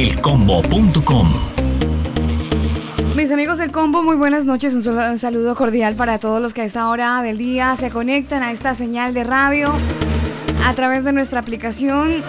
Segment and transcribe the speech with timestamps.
[0.00, 1.28] elcombo.com.
[3.14, 4.72] Mis amigos del combo, muy buenas noches.
[4.72, 8.50] Un, saludo cordial para todos los que a esta hora del día se conectan a
[8.50, 9.74] esta señal de radio
[10.64, 12.22] a través de nuestra aplicación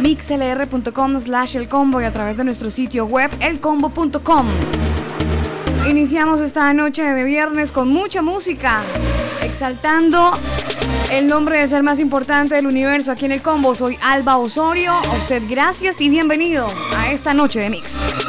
[0.00, 4.48] mixlr.com slash el combo y a través de nuestro sitio web elcombo.com.
[5.88, 8.80] Iniciamos esta noche de viernes con mucha música,
[9.44, 10.32] exaltando
[11.10, 13.74] el nombre del ser más importante del universo aquí en el combo.
[13.74, 14.92] Soy Alba Osorio.
[14.92, 18.21] A usted gracias y bienvenido a esta noche de mix.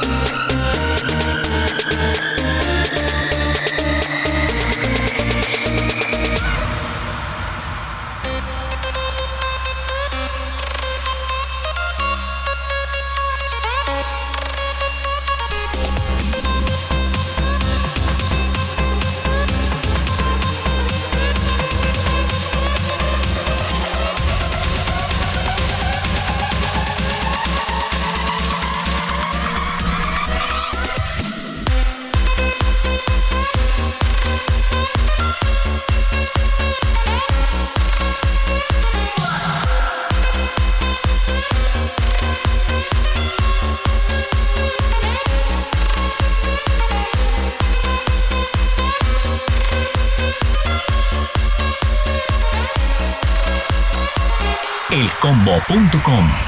[55.54, 56.43] elcombo.com.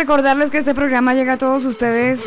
[0.00, 2.24] recordarles que este programa llega a todos ustedes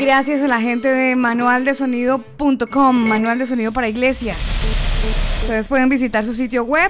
[0.00, 4.38] gracias a la gente de manualdesonido.com, manual de sonido para iglesias.
[5.42, 6.88] Ustedes pueden visitar su sitio web,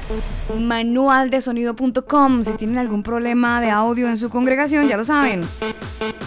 [0.58, 2.44] manualdesonido.com.
[2.44, 5.41] Si tienen algún problema de audio en su congregación, ya lo saben.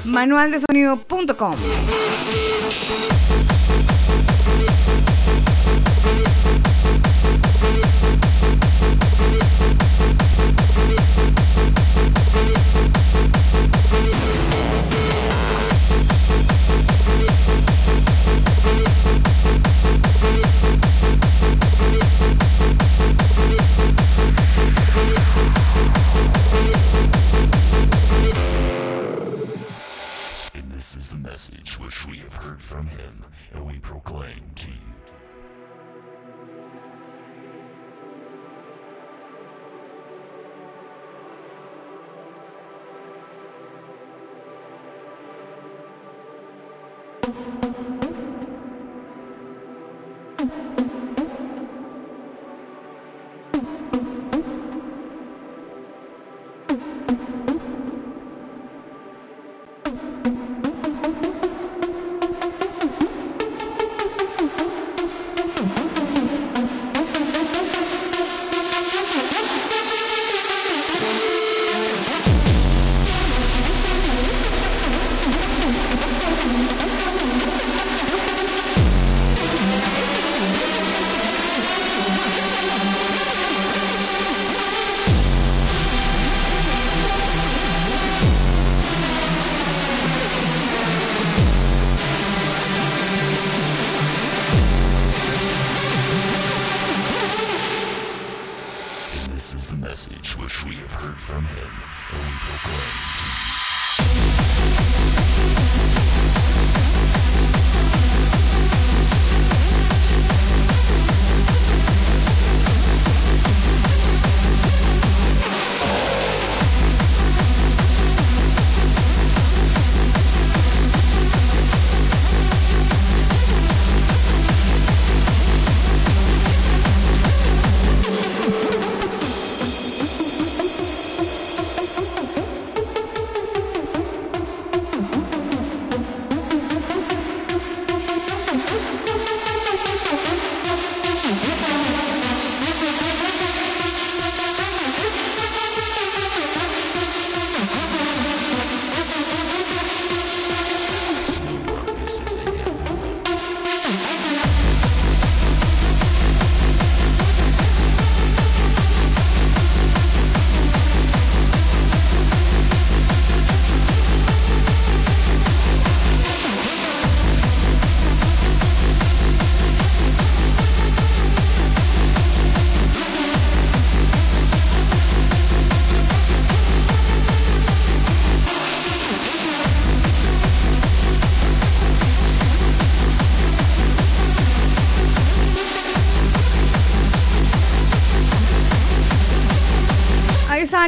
[0.06, 1.54] manualdesonido.com.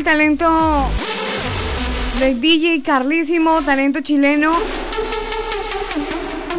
[0.06, 0.88] talento
[2.20, 4.54] del DJ Carlísimo, talento chileno.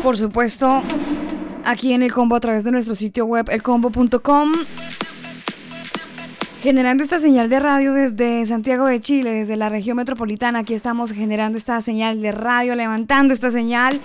[0.02, 0.82] Por supuesto,
[1.64, 4.52] aquí en el combo a través de nuestro sitio web elcombo.com.
[6.60, 10.58] Generando esta señal de radio desde Santiago de Chile, desde la región metropolitana.
[10.58, 14.00] Aquí estamos generando esta señal de radio, levantando esta señal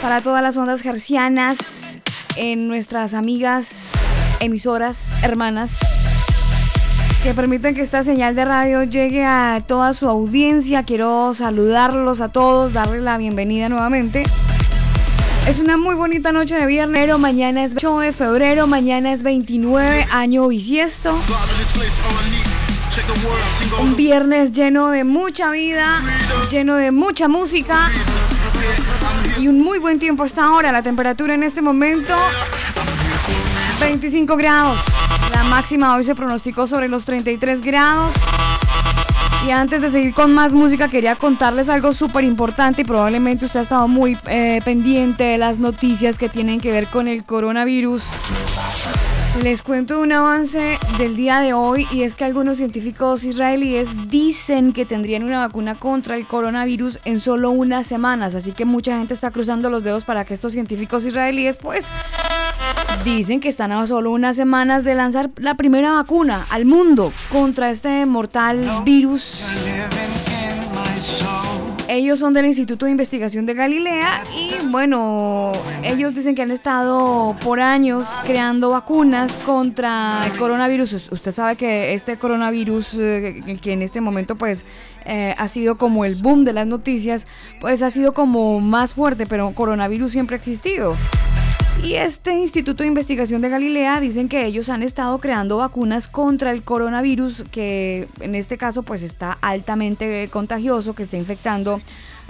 [0.00, 1.98] para todas las ondas gercianas
[2.36, 3.92] en nuestras amigas
[4.40, 5.80] emisoras, hermanas
[7.22, 10.84] que permiten que esta señal de radio llegue a toda su audiencia.
[10.84, 14.22] Quiero saludarlos a todos, darles la bienvenida nuevamente.
[15.46, 20.06] Es una muy bonita noche de viernes, mañana es 8 de febrero, mañana es 29,
[20.10, 21.18] año bisiesto.
[23.80, 26.00] Un viernes lleno de mucha vida,
[26.50, 27.90] lleno de mucha música
[29.38, 30.72] y un muy buen tiempo hasta ahora.
[30.72, 32.14] La temperatura en este momento
[33.80, 34.80] 25 grados.
[35.40, 38.14] La máxima hoy se pronosticó sobre los 33 grados.
[39.46, 43.60] Y antes de seguir con más música, quería contarles algo súper importante y probablemente usted
[43.60, 48.10] ha estado muy eh, pendiente de las noticias que tienen que ver con el coronavirus.
[49.38, 54.72] Les cuento un avance del día de hoy y es que algunos científicos israelíes dicen
[54.72, 59.14] que tendrían una vacuna contra el coronavirus en solo unas semanas, así que mucha gente
[59.14, 61.88] está cruzando los dedos para que estos científicos israelíes pues
[63.04, 67.70] dicen que están a solo unas semanas de lanzar la primera vacuna al mundo contra
[67.70, 69.44] este mortal virus.
[71.92, 75.50] Ellos son del Instituto de Investigación de Galilea y bueno,
[75.82, 81.10] ellos dicen que han estado por años creando vacunas contra el coronavirus.
[81.10, 84.64] Usted sabe que este coronavirus, eh, que en este momento pues
[85.04, 87.26] eh, ha sido como el boom de las noticias,
[87.60, 90.94] pues ha sido como más fuerte, pero coronavirus siempre ha existido.
[91.82, 96.52] Y este Instituto de Investigación de Galilea dicen que ellos han estado creando vacunas contra
[96.52, 101.80] el coronavirus, que en este caso pues está altamente contagioso, que está infectando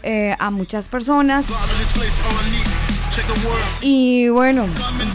[0.02, 1.48] eh, a muchas personas.
[3.82, 4.66] Y bueno,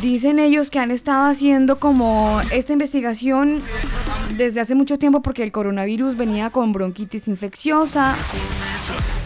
[0.01, 3.61] dicen ellos que han estado haciendo como esta investigación
[4.37, 8.15] desde hace mucho tiempo porque el coronavirus venía con bronquitis infecciosa.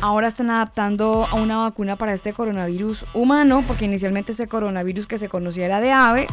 [0.01, 5.17] Ahora están adaptando a una vacuna para este coronavirus humano, porque inicialmente ese coronavirus que
[5.17, 6.27] se conocía era de ave.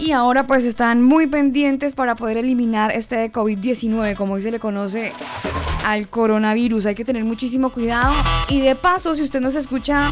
[0.00, 4.60] Y ahora pues están muy pendientes para poder eliminar este COVID-19, como hoy se le
[4.60, 5.12] conoce
[5.84, 6.86] al coronavirus.
[6.86, 8.14] Hay que tener muchísimo cuidado.
[8.48, 10.10] Y de paso, si usted nos escucha,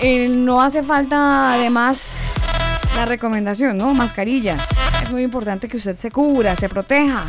[0.00, 2.20] eh, no hace falta además
[2.96, 3.92] la recomendación, ¿no?
[3.92, 4.56] Mascarilla.
[5.02, 7.24] Es muy importante que usted se cubra, se proteja.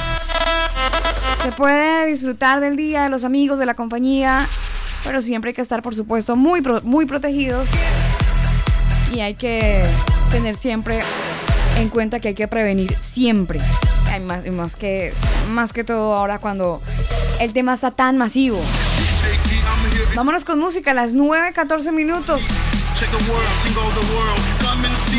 [1.48, 4.50] Se puede disfrutar del día, de los amigos, de la compañía,
[5.06, 7.70] pero siempre hay que estar, por supuesto, muy, muy protegidos.
[9.13, 9.86] Y hay que
[10.30, 11.00] tener siempre
[11.77, 13.62] en cuenta que hay que prevenir siempre.
[14.12, 15.13] Hay más, que,
[15.50, 16.82] más que todo ahora cuando
[17.39, 18.60] el tema está tan masivo.
[20.18, 22.42] Vámonos con música a las 9.14 minutos.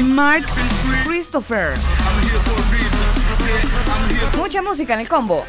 [0.03, 0.45] Mark
[1.07, 1.73] Christopher.
[4.39, 5.45] Mucha música en el combo.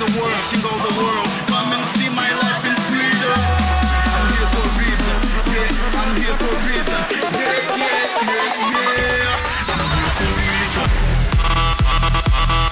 [0.00, 1.28] The world, sing all the world.
[1.46, 3.40] Come and see my life in freedom.
[4.16, 5.18] I'm here for reason.
[6.00, 6.60] I'm here for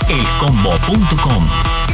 [0.09, 1.88] elcombo.com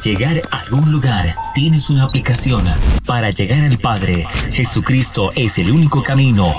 [0.00, 2.66] llegar a algún lugar, tienes una aplicación.
[3.04, 6.54] Para llegar al Padre, Jesucristo es el único camino.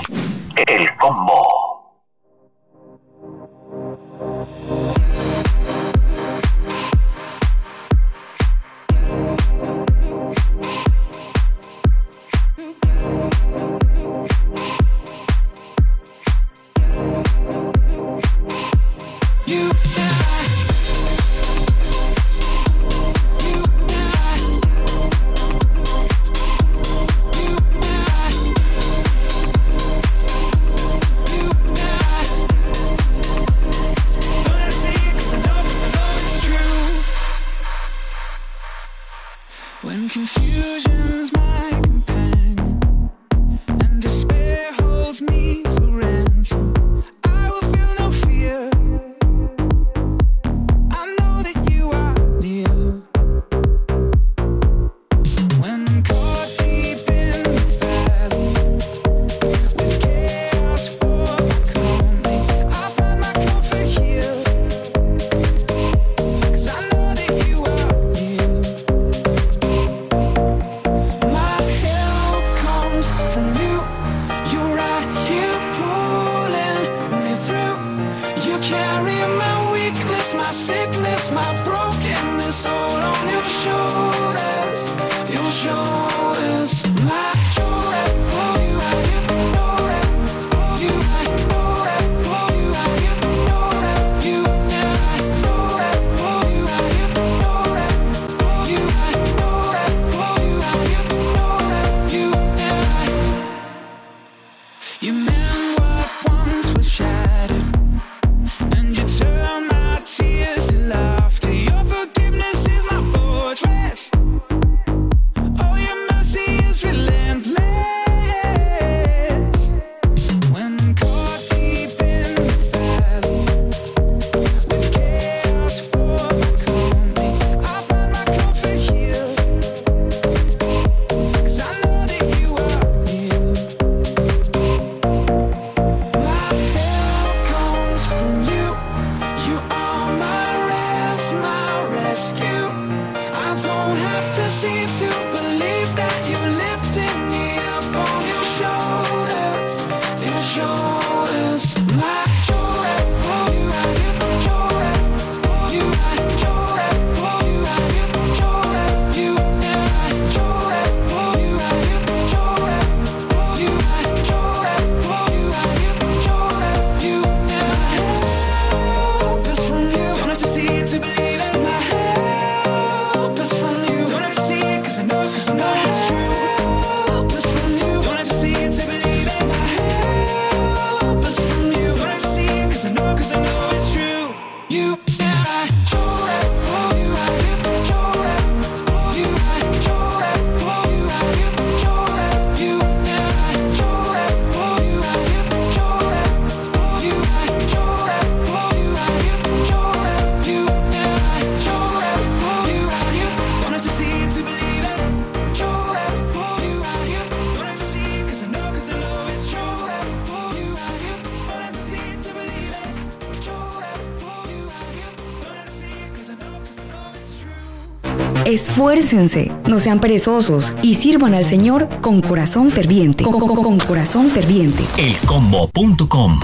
[219.68, 223.24] No sean perezosos y sirvan al Señor con corazón ferviente.
[223.24, 224.84] Con, con- con corazón ferviente.
[224.96, 226.38] elcombo.com.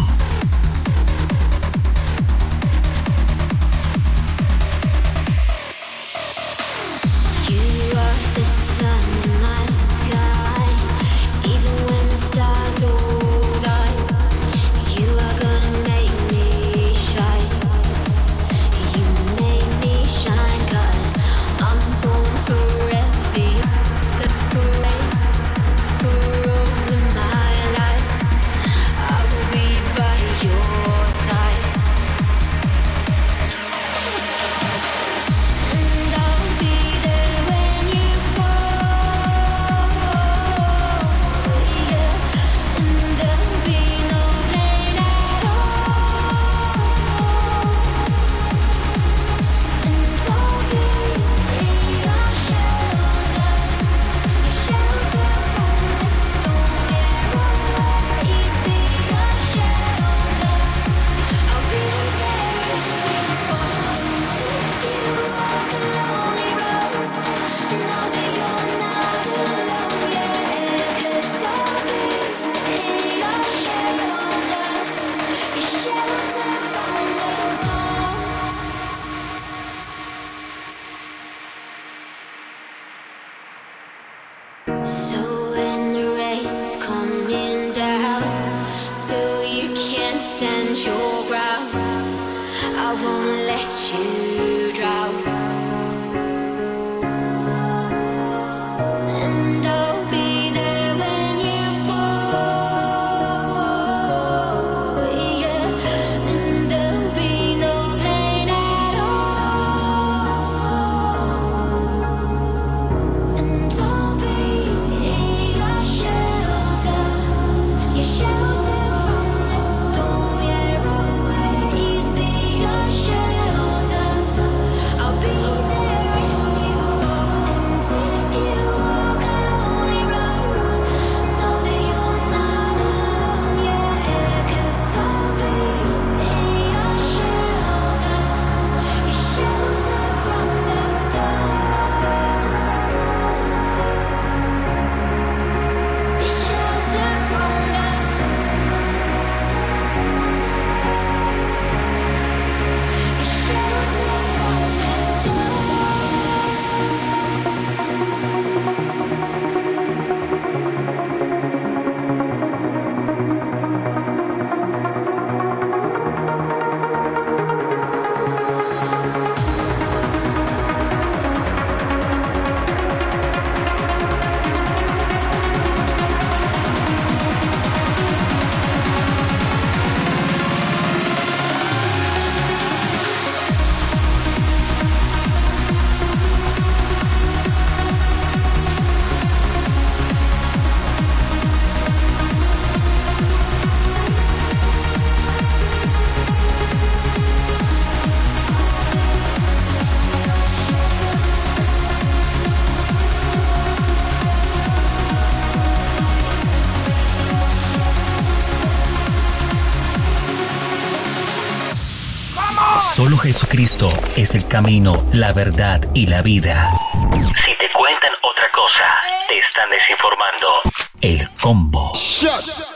[214.21, 216.73] es el camino, la verdad y la vida.
[217.03, 220.61] Si te cuentan otra cosa, te están desinformando.
[221.01, 221.93] El combo.
[221.95, 222.69] Yeah, yeah.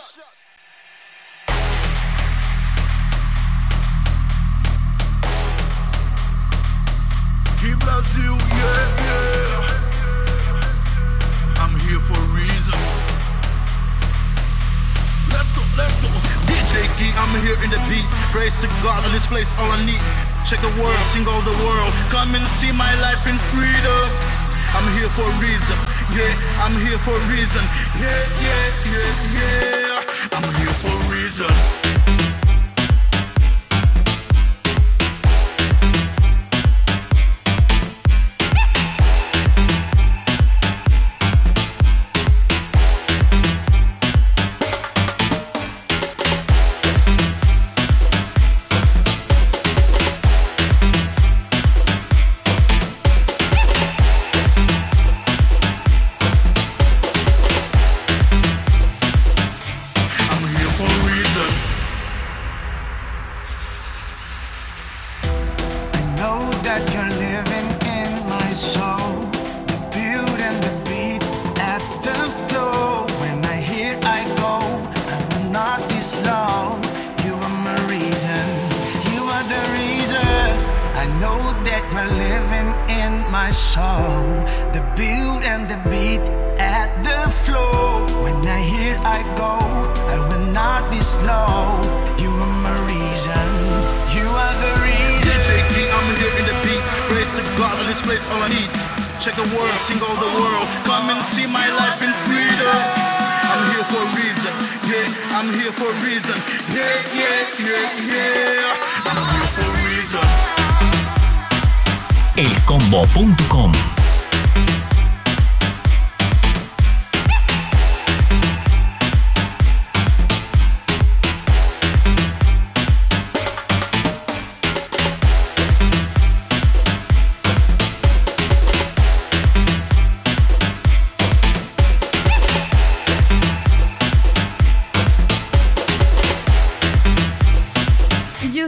[11.59, 12.79] I'm here for a reason.
[15.31, 16.09] Let's go, let's go.
[16.47, 18.07] DJ Key, I'm here in the beat.
[18.31, 20.01] Praise to God, in this place all I need.
[20.45, 21.93] Check the world, sing all the world.
[22.09, 24.05] Come and see my life in freedom.
[24.73, 25.77] I'm here for a reason.
[26.17, 26.33] Yeah,
[26.65, 27.65] I'm here for a reason.
[28.01, 30.33] Yeah, yeah, yeah, yeah.
[30.33, 31.82] I'm here for a reason.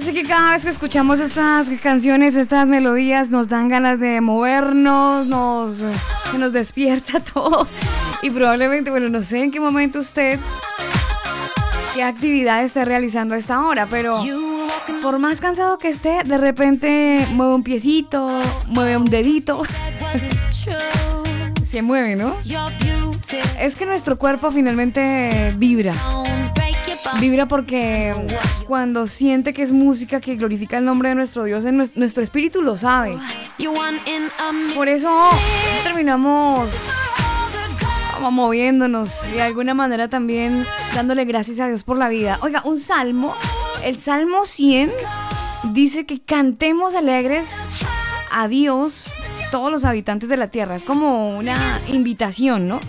[0.05, 5.27] Sé que cada vez que escuchamos estas canciones, estas melodías, nos dan ganas de movernos,
[5.29, 7.67] nos, se nos despierta todo.
[8.21, 10.39] Y probablemente, bueno, no sé en qué momento usted,
[11.95, 14.23] qué actividad esté realizando a esta hora, pero
[15.01, 19.63] por más cansado que esté, de repente mueve un piecito, mueve un dedito,
[21.67, 22.37] se mueve, ¿no?
[23.59, 25.95] Es que nuestro cuerpo finalmente vibra.
[27.21, 28.15] Vibra porque
[28.67, 32.63] cuando siente que es música que glorifica el nombre de nuestro Dios, en nuestro espíritu
[32.63, 33.17] lo sabe.
[34.75, 35.11] Por eso
[35.83, 36.71] terminamos
[38.15, 40.65] como moviéndonos y de alguna manera también
[40.95, 42.39] dándole gracias a Dios por la vida.
[42.43, 43.35] Oiga, un salmo,
[43.85, 44.91] el Salmo 100
[45.73, 47.57] dice que cantemos alegres
[48.31, 49.07] a Dios
[49.51, 50.75] todos los habitantes de la tierra.
[50.75, 52.81] Es como una invitación, ¿no?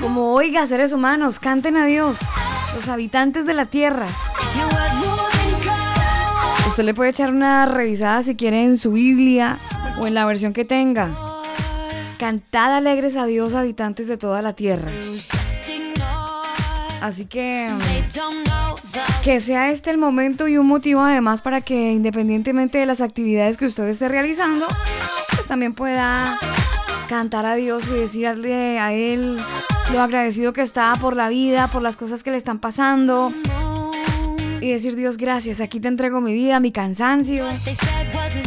[0.00, 2.18] Como, oiga, seres humanos, canten a Dios,
[2.78, 4.06] los habitantes de la tierra.
[6.68, 9.58] Usted le puede echar una revisada si quiere en su Biblia
[9.98, 11.10] o en la versión que tenga.
[12.20, 14.92] Cantad alegres a Dios, habitantes de toda la tierra.
[17.00, 17.68] Así que
[19.24, 23.56] que sea este el momento y un motivo además para que independientemente de las actividades
[23.56, 24.66] que usted esté realizando,
[25.34, 26.38] pues también pueda
[27.08, 29.38] cantar a Dios y decirle a Él
[29.92, 33.32] lo agradecido que está por la vida, por las cosas que le están pasando.
[34.60, 37.46] Y decir, Dios, gracias, aquí te entrego mi vida, mi cansancio.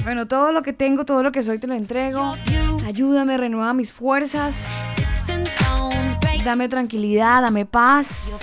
[0.04, 2.38] Bueno, todo lo que tengo, todo lo que soy, te lo entrego.
[2.86, 4.68] Ayúdame, renueva mis fuerzas.
[6.44, 8.36] Dame tranquilidad, dame paz.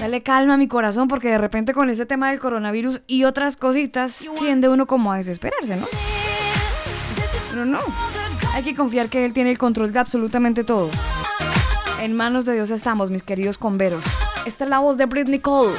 [0.00, 3.56] Dale calma a mi corazón porque de repente con este tema del coronavirus y otras
[3.56, 5.86] cositas tiende uno como a desesperarse, ¿no?
[7.50, 7.80] Pero no,
[8.56, 10.88] hay que confiar que Él tiene el control de absolutamente todo.
[12.00, 14.02] En manos de Dios estamos, mis queridos converos.
[14.46, 15.74] Esta es la voz de Britney Cole.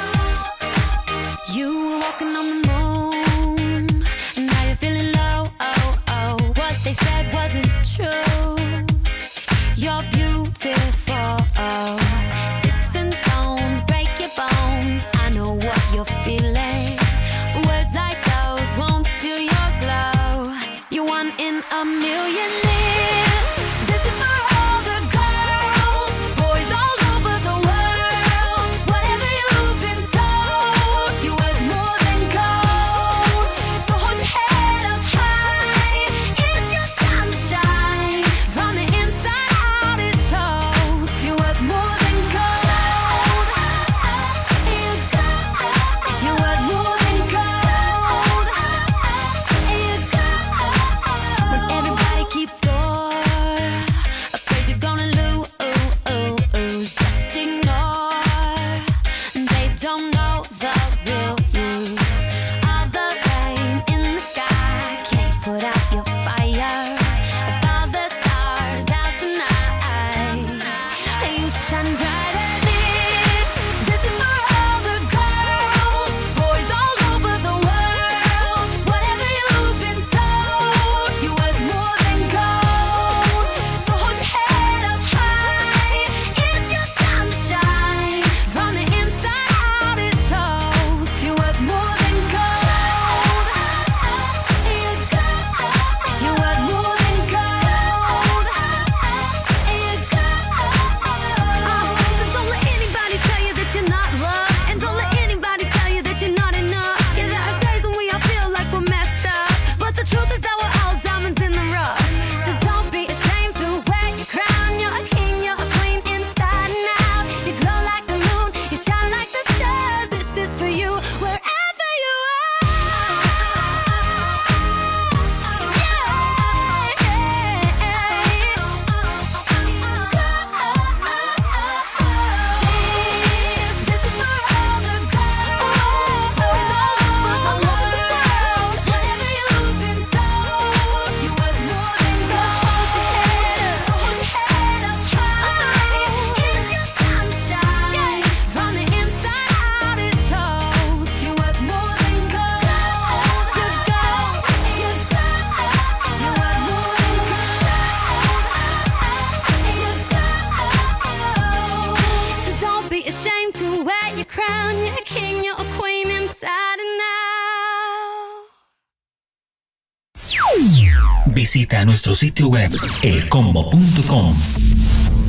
[171.68, 174.34] Visita nuestro sitio web elcombo.com.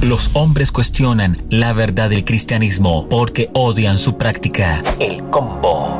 [0.02, 4.80] Los hombres cuestionan la verdad del cristianismo porque odian su práctica.
[5.00, 5.97] El combo.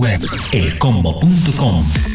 [0.00, 2.09] web elcombo.com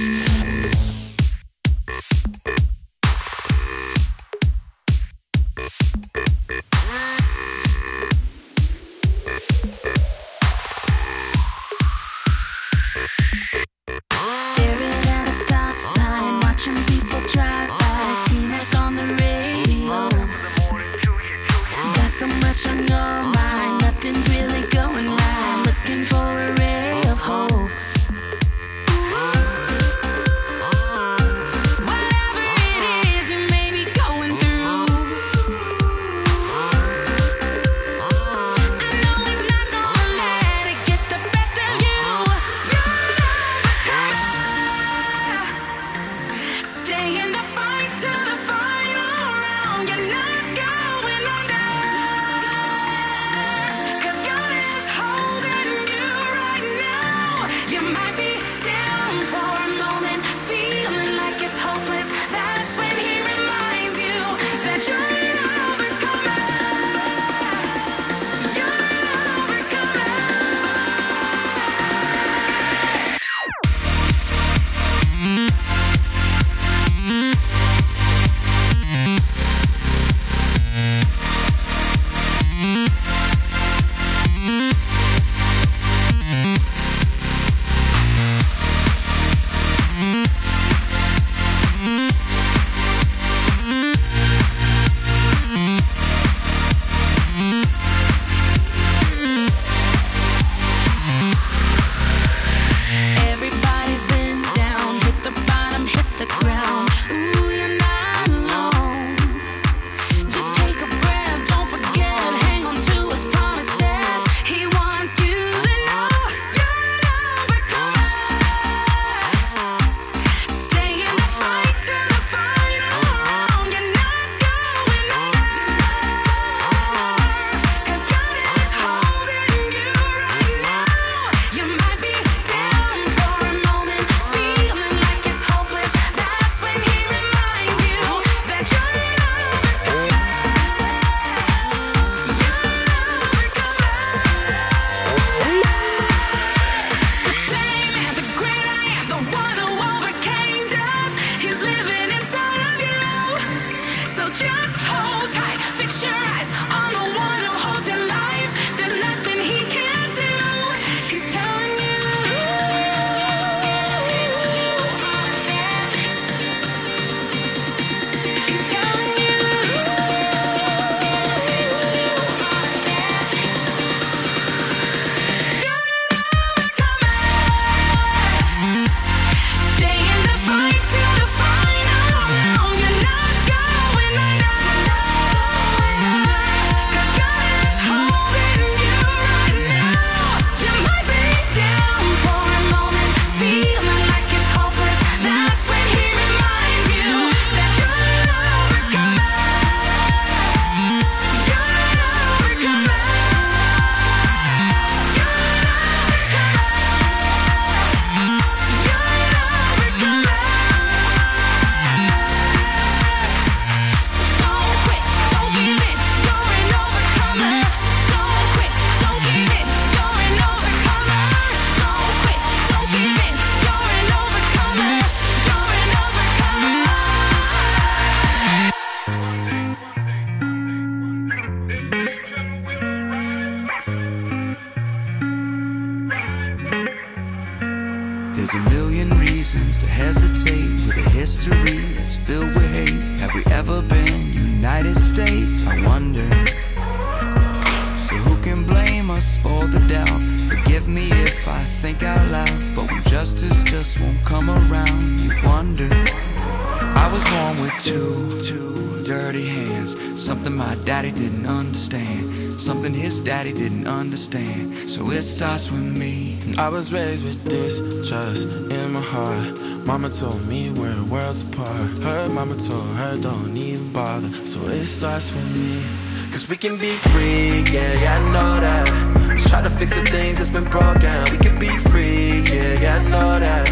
[266.57, 269.59] I was raised with distrust in my heart.
[269.85, 271.89] Mama told me we're worlds apart.
[272.01, 274.31] Her mama told her don't even bother.
[274.45, 275.83] So it starts with me.
[276.31, 279.27] Cause we can be free, yeah, yeah, I know that.
[279.27, 281.23] Let's try to fix the things that's been broken.
[281.29, 283.69] We can be free, yeah, yeah, I know that.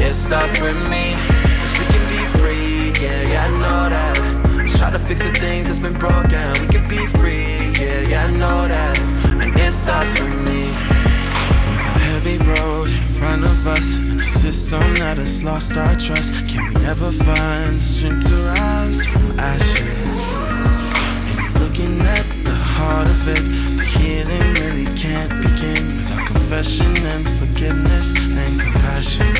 [0.00, 1.12] It starts with me.
[1.60, 4.56] Cause we can be free, yeah, yeah, I know that.
[4.56, 6.52] Let's try to fix the things that's been broken.
[6.60, 8.98] We can be free, yeah, yeah, I know that.
[9.42, 10.83] And it starts with me.
[12.24, 16.32] Heavy road in front of us and a system that has lost our trust.
[16.46, 20.32] Can we ever find the strength to rise from ashes?
[21.36, 27.28] And looking at the heart of it, the healing really can't begin without confession and
[27.28, 29.34] forgiveness and compassion.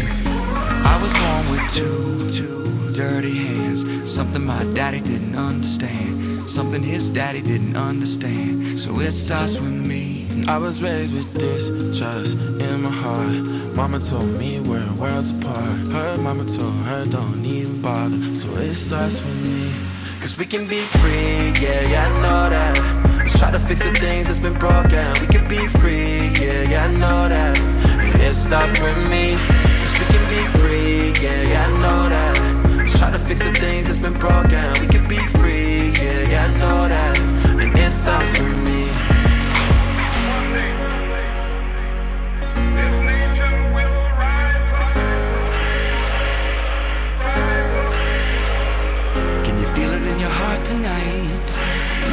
[0.85, 3.81] I was born with two dirty hands.
[4.11, 6.51] Something my daddy didn't understand.
[6.51, 8.79] Something his daddy didn't understand.
[8.79, 10.14] So it starts with me.
[10.49, 13.47] I was raised with distrust in my heart.
[13.75, 15.79] Mama told me we're worlds apart.
[15.95, 18.21] Her mama told her don't even bother.
[18.35, 19.73] So it starts with me.
[20.21, 22.75] Cause we can be free, yeah, yeah, I know that.
[23.19, 25.07] Let's try to fix the things that's been broken.
[25.21, 27.59] We can be free, yeah, yeah, I know that.
[27.99, 29.37] And it starts with me.
[29.81, 32.77] Cause we can be free, yeah, yeah, I know that.
[32.77, 34.65] Let's try to fix the things that's been broken.
[34.81, 37.19] We can be free, yeah, yeah, I know that.
[37.61, 38.74] And it starts with me.
[50.65, 51.47] Tonight?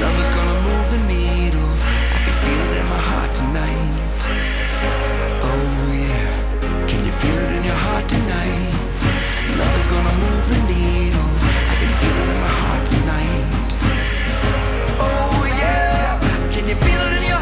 [0.03, 1.71] Love is gonna move the needle.
[2.15, 4.19] I can feel it in my heart tonight.
[5.49, 6.87] Oh yeah.
[6.87, 8.73] Can you feel it in your heart tonight?
[9.57, 11.29] Love is gonna move the needle.
[11.71, 13.69] I can feel it in my heart tonight.
[14.99, 16.19] Oh yeah.
[16.51, 17.40] Can you feel it in your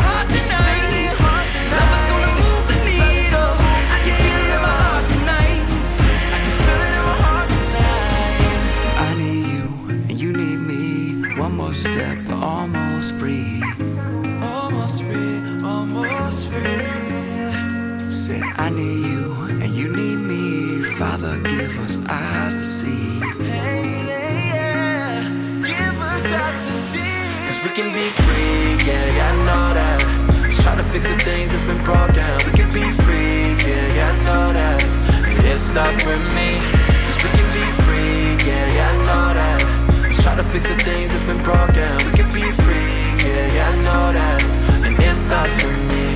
[18.70, 20.84] I need you and you need me.
[21.02, 23.18] Father, give us eyes to see.
[23.42, 25.24] Hey, yeah, yeah.
[25.66, 27.02] Give us eyes to see.
[27.50, 30.00] Cause we can be free, yeah, yeah, I know that.
[30.44, 32.30] Let's try to fix the things that's been broken.
[32.46, 34.84] We can be free, yeah, yeah, I know that.
[35.26, 36.62] And it starts with me.
[37.10, 39.60] Cause we can be free, yeah, yeah, I know that.
[40.04, 41.90] Let's try to fix the things that's been broken.
[42.06, 42.94] We can be free,
[43.26, 44.44] yeah, yeah, I know that.
[44.86, 46.09] And it starts with me.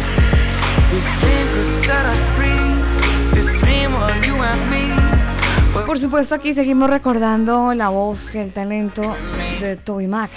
[5.85, 9.01] Por supuesto, aquí seguimos recordando la voz y el talento
[9.59, 10.31] de Toby Mac.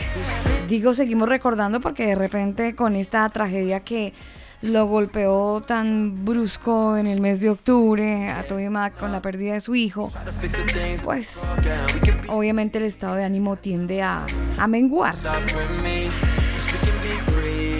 [0.68, 4.12] Digo, seguimos recordando porque de repente con esta tragedia que
[4.62, 9.54] lo golpeó tan brusco en el mes de octubre a Toby Mac con la pérdida
[9.54, 10.10] de su hijo,
[11.04, 11.42] pues
[12.28, 14.26] obviamente el estado de ánimo tiende a,
[14.58, 15.14] a menguar.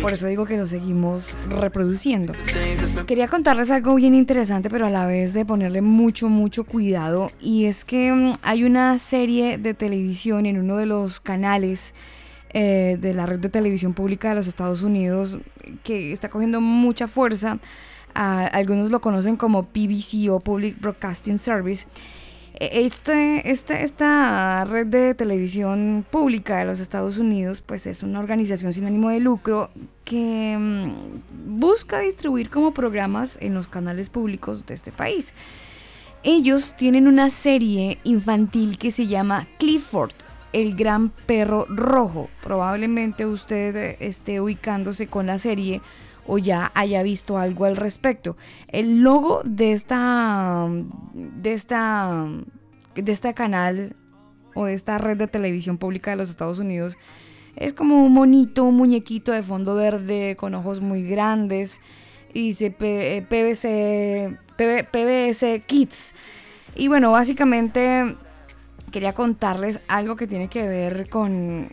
[0.03, 2.33] Por eso digo que lo seguimos reproduciendo.
[3.07, 7.31] Quería contarles algo bien interesante, pero a la vez de ponerle mucho, mucho cuidado.
[7.41, 11.95] Y es que mm, hay una serie de televisión en uno de los canales
[12.51, 15.39] eh, de la red de televisión pública de los Estados Unidos
[15.83, 17.59] que está cogiendo mucha fuerza.
[18.15, 21.87] Ah, algunos lo conocen como PBC o Public Broadcasting Service.
[22.59, 28.73] Este, este, esta red de televisión pública de los Estados Unidos, pues es una organización
[28.73, 29.71] sin ánimo de lucro
[30.05, 35.35] que mm, busca distribuir como programas en los canales públicos de este país.
[36.23, 40.15] Ellos tienen una serie infantil que se llama Clifford,
[40.55, 42.31] el gran perro rojo.
[42.43, 45.83] Probablemente usted eh, esté ubicándose con la serie
[46.27, 48.37] o ya haya visto algo al respecto.
[48.69, 50.67] El logo de esta
[51.15, 52.27] de esta
[52.95, 53.95] de este canal
[54.55, 56.97] o de esta red de televisión pública de los Estados Unidos
[57.57, 61.81] es como un monito, un muñequito de fondo verde con ojos muy grandes
[62.35, 66.15] y dice P- eh, PBS Kids.
[66.75, 68.17] Y bueno, básicamente
[68.91, 71.73] quería contarles algo que tiene que ver con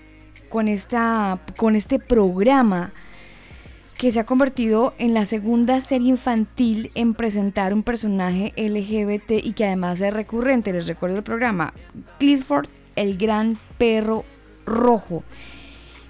[0.49, 2.91] con esta con este programa
[4.03, 9.53] que se ha convertido en la segunda serie infantil en presentar un personaje LGBT y
[9.53, 10.73] que además es recurrente.
[10.73, 11.73] Les recuerdo el programa
[12.19, 14.25] Clifford, el gran perro
[14.65, 15.23] rojo.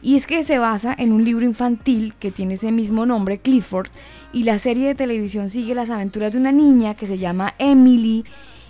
[0.01, 3.89] Y es que se basa en un libro infantil que tiene ese mismo nombre, Clifford,
[4.31, 8.23] y la serie de televisión sigue las aventuras de una niña que se llama Emily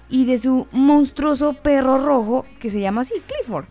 [0.09, 3.67] y de su monstruoso perro rojo que se llama así, Clifford.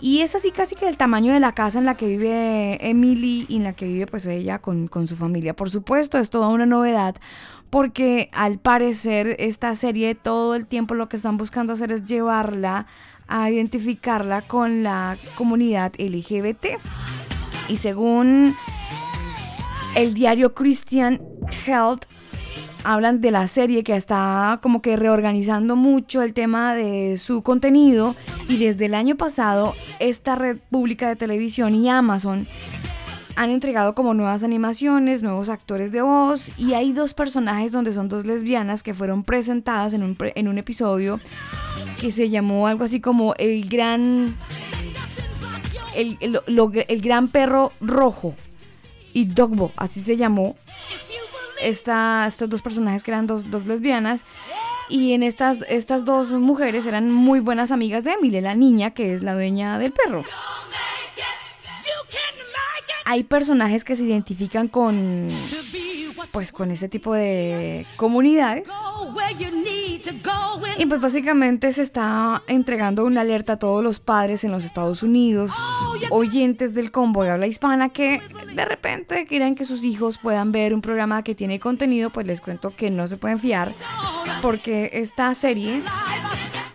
[0.00, 3.46] Y es así casi que del tamaño de la casa en la que vive Emily
[3.48, 5.54] y en la que vive pues ella con, con su familia.
[5.54, 7.16] Por supuesto, es toda una novedad
[7.70, 12.86] porque al parecer esta serie todo el tiempo lo que están buscando hacer es llevarla
[13.26, 16.66] a identificarla con la comunidad LGBT.
[17.68, 18.54] Y según
[19.94, 21.20] el diario Christian
[21.66, 22.04] Health,
[22.84, 28.14] hablan de la serie que está como que reorganizando mucho el tema de su contenido
[28.48, 32.46] y desde el año pasado esta red pública de televisión y Amazon
[33.36, 38.08] han entregado como nuevas animaciones, nuevos actores de voz y hay dos personajes donde son
[38.08, 41.20] dos lesbianas que fueron presentadas en un, pre- en un episodio
[42.00, 44.34] que se llamó algo así como el gran
[45.96, 48.34] el, el- lo- el gran perro rojo
[49.14, 50.56] y Dogbo, así se llamó
[51.62, 54.22] esta, estos dos personajes que eran dos, dos lesbianas.
[54.88, 59.12] Y en estas, estas dos mujeres eran muy buenas amigas de Emily, la niña que
[59.12, 60.24] es la dueña del perro.
[63.04, 65.28] Hay personajes que se identifican con
[66.30, 68.68] pues con este tipo de comunidades.
[70.78, 75.02] Y pues básicamente se está entregando una alerta a todos los padres en los Estados
[75.02, 75.50] Unidos,
[76.10, 78.20] oyentes del combo de habla hispana, que
[78.54, 82.40] de repente quieren que sus hijos puedan ver un programa que tiene contenido, pues les
[82.40, 83.72] cuento que no se pueden fiar,
[84.42, 85.82] porque esta serie,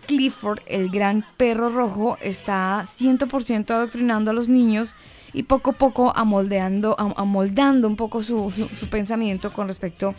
[0.06, 4.94] Clifford, el gran perro rojo, está 100% adoctrinando a los niños
[5.32, 10.14] y poco a poco amoldeando, am- amoldando un poco su- su pensamiento con respecto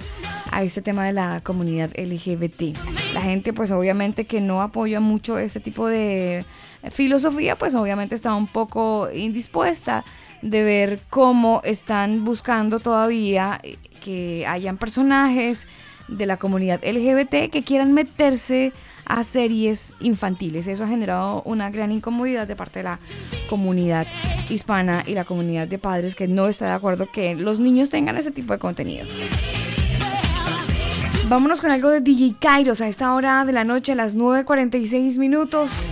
[0.52, 2.76] a este tema de la comunidad LGBT.
[3.14, 6.44] La gente pues obviamente que no apoya mucho este tipo de
[6.92, 10.04] filosofía pues obviamente está un poco indispuesta
[10.42, 13.60] de ver cómo están buscando todavía
[14.04, 15.68] que hayan personajes
[16.08, 18.72] de la comunidad LGBT que quieran meterse
[19.06, 20.68] a series infantiles.
[20.68, 23.00] Eso ha generado una gran incomodidad de parte de la
[23.50, 24.06] comunidad
[24.50, 28.18] hispana y la comunidad de padres que no está de acuerdo que los niños tengan
[28.18, 29.06] ese tipo de contenido.
[31.28, 35.18] Vámonos con algo de DJ Kairos a esta hora de la noche, a las 9.46
[35.18, 35.92] minutos,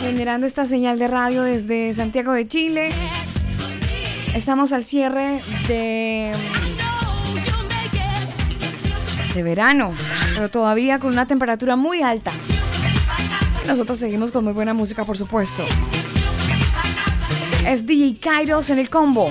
[0.00, 2.90] generando esta señal de radio desde Santiago de Chile.
[4.34, 6.32] Estamos al cierre de,
[9.34, 9.92] de verano,
[10.34, 12.32] pero todavía con una temperatura muy alta.
[13.66, 15.64] Nosotros seguimos con muy buena música, por supuesto.
[17.66, 19.30] Es DJ Kairos en el combo.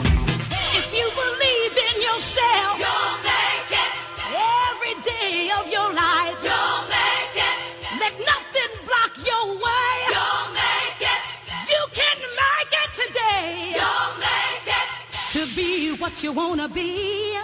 [16.08, 17.38] What you wanna be.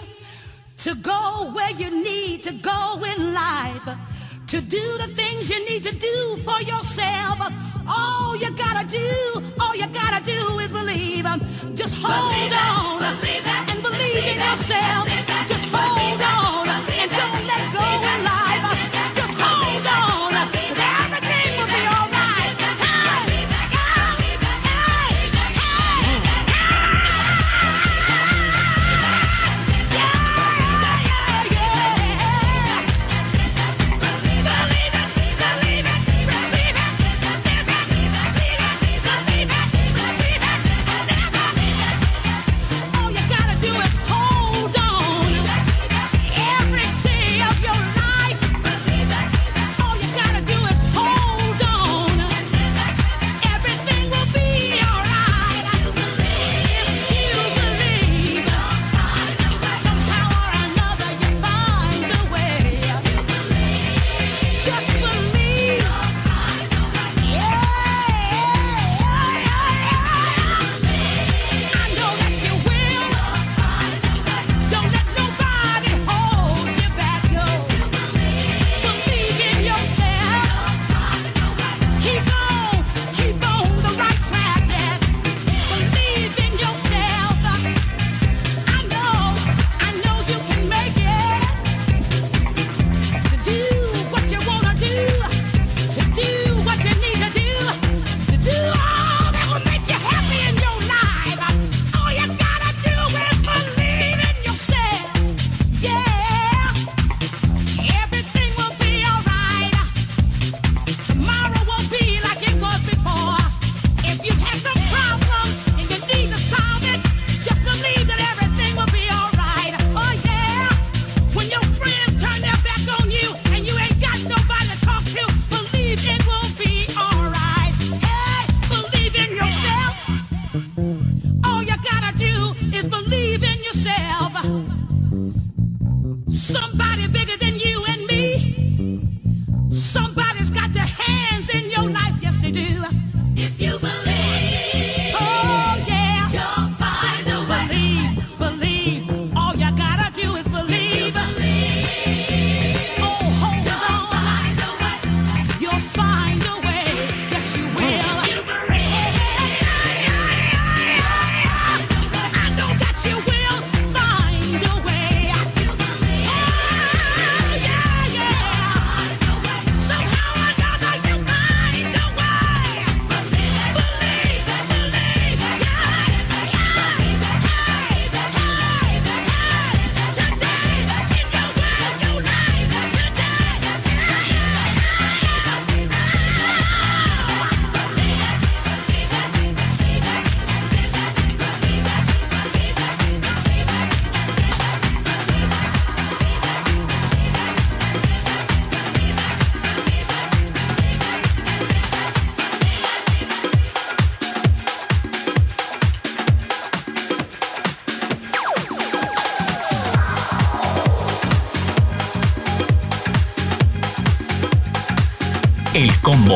[0.77, 3.87] To go where you need to go in life.
[4.51, 7.37] To do the things you need to do for yourself.
[7.85, 9.11] All you gotta do,
[9.59, 11.27] all you gotta do is believe.
[11.75, 13.03] Just hold on
[13.69, 15.03] and believe in yourself.
[15.51, 15.62] Just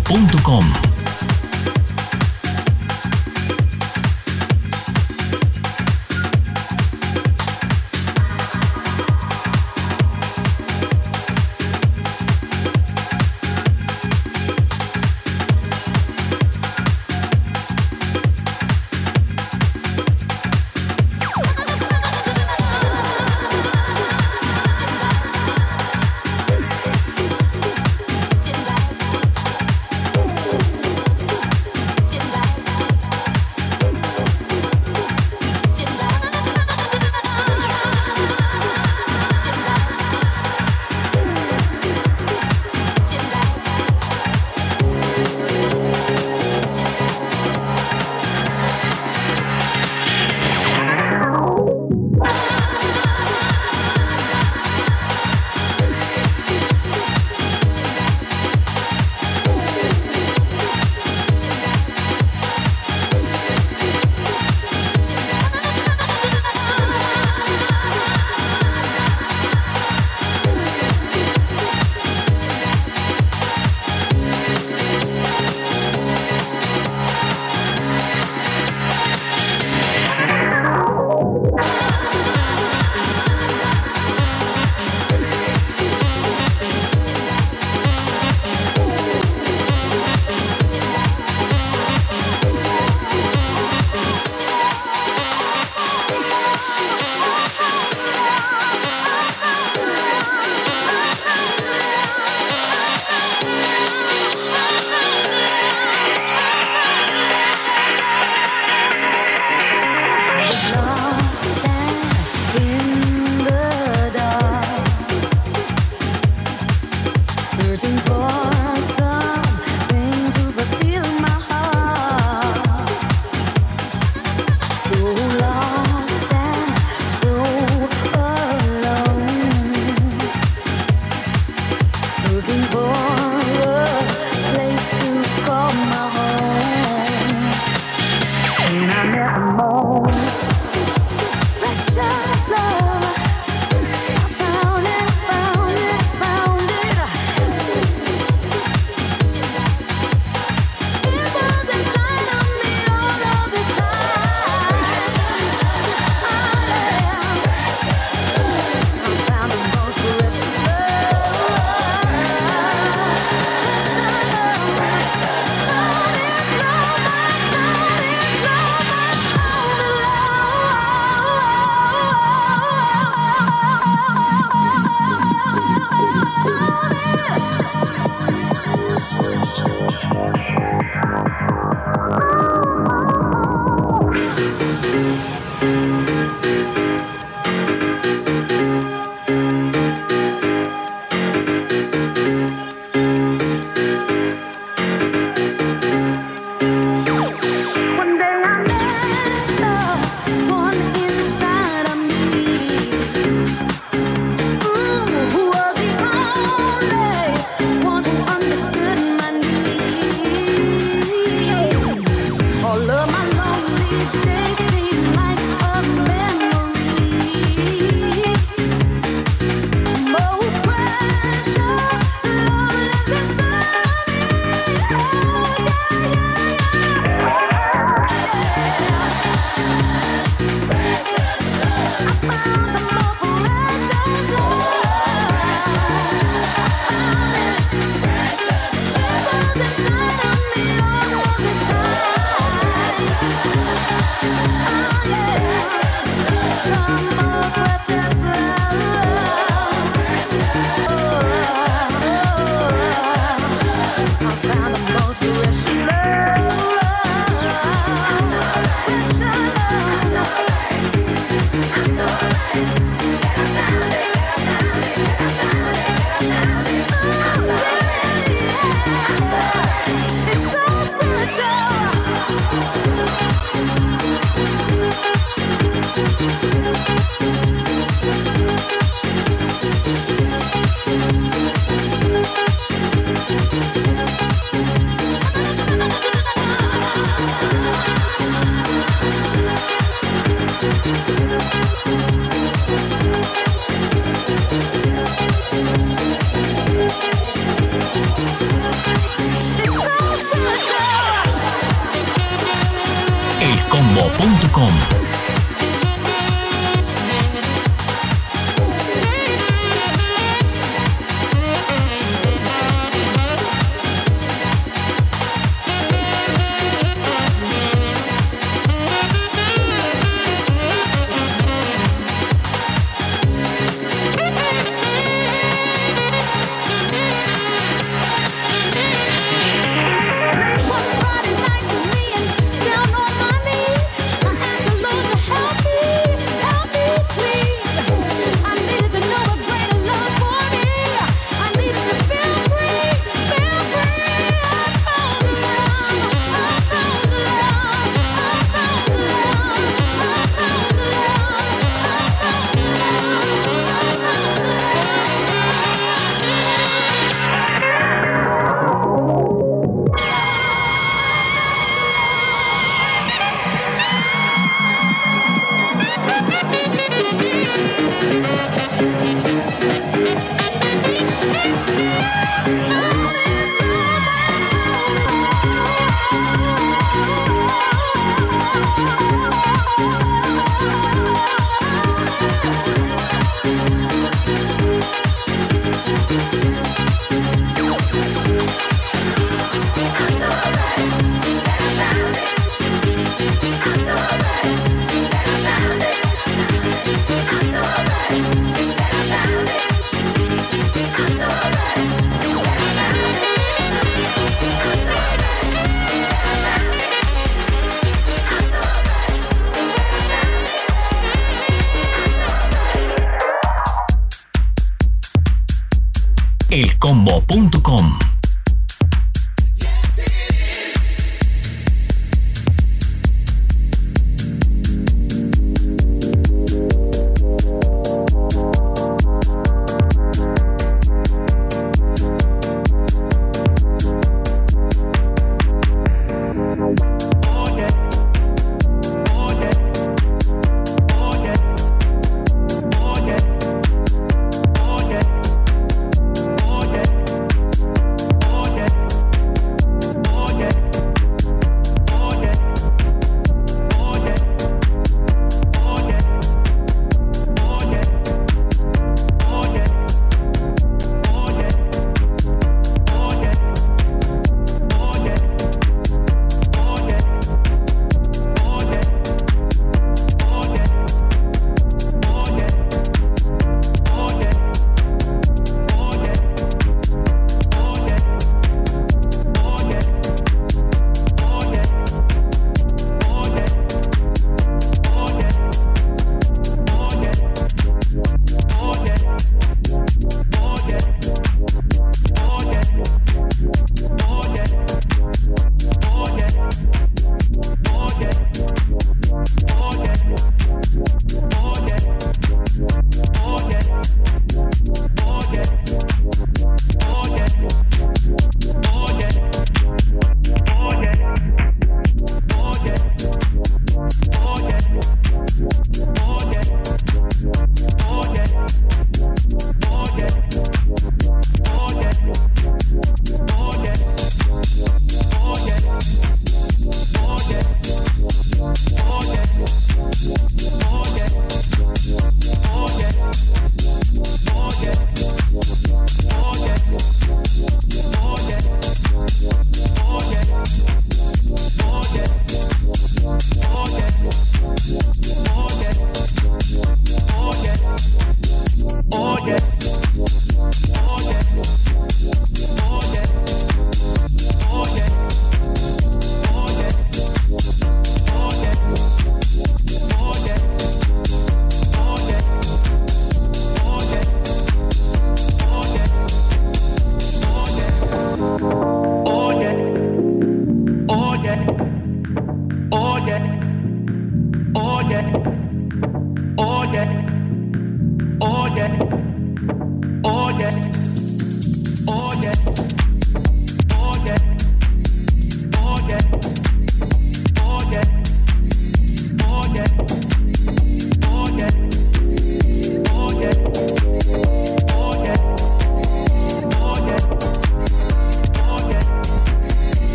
[0.00, 0.89] elcombo.com.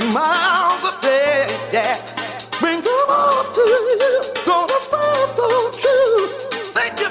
[0.00, 1.96] few miles day, yeah.
[2.60, 6.32] Bring them all to you, gonna find the truth.
[6.74, 7.10] Thank you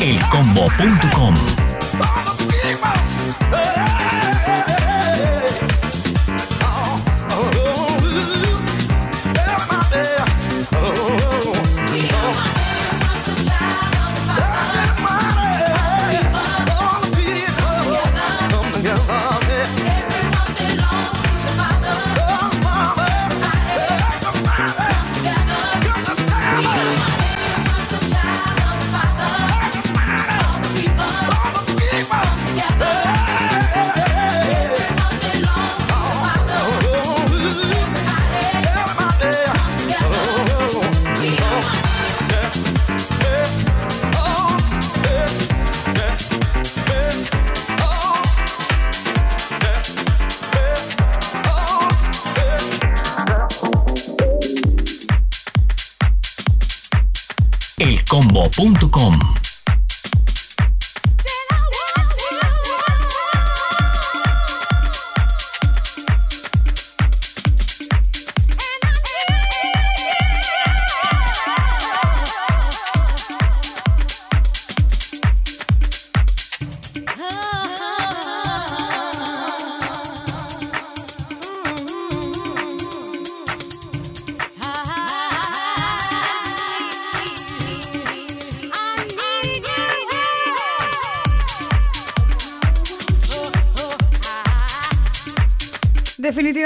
[0.00, 1.55] elcombo.com.
[58.16, 59.45] elcombo.com.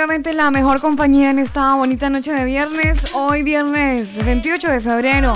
[0.01, 3.15] Definitivamente la mejor compañía en esta bonita noche de viernes.
[3.15, 5.35] Hoy viernes 28 de febrero.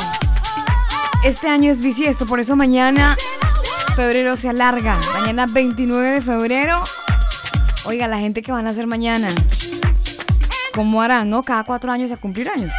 [1.22, 3.14] Este año es bisiesto, por eso mañana
[3.94, 4.98] febrero se alarga.
[5.20, 6.82] Mañana 29 de febrero.
[7.84, 9.28] Oiga, la gente que van a hacer mañana.
[10.74, 11.42] ¿Cómo harán, no?
[11.42, 12.72] Cada cuatro años a cumplir años.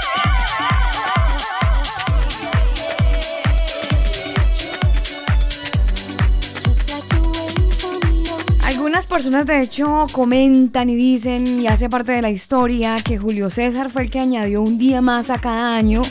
[9.15, 13.89] Personas de hecho comentan y dicen y hace parte de la historia que Julio César
[13.89, 16.01] fue el que añadió un día más a cada año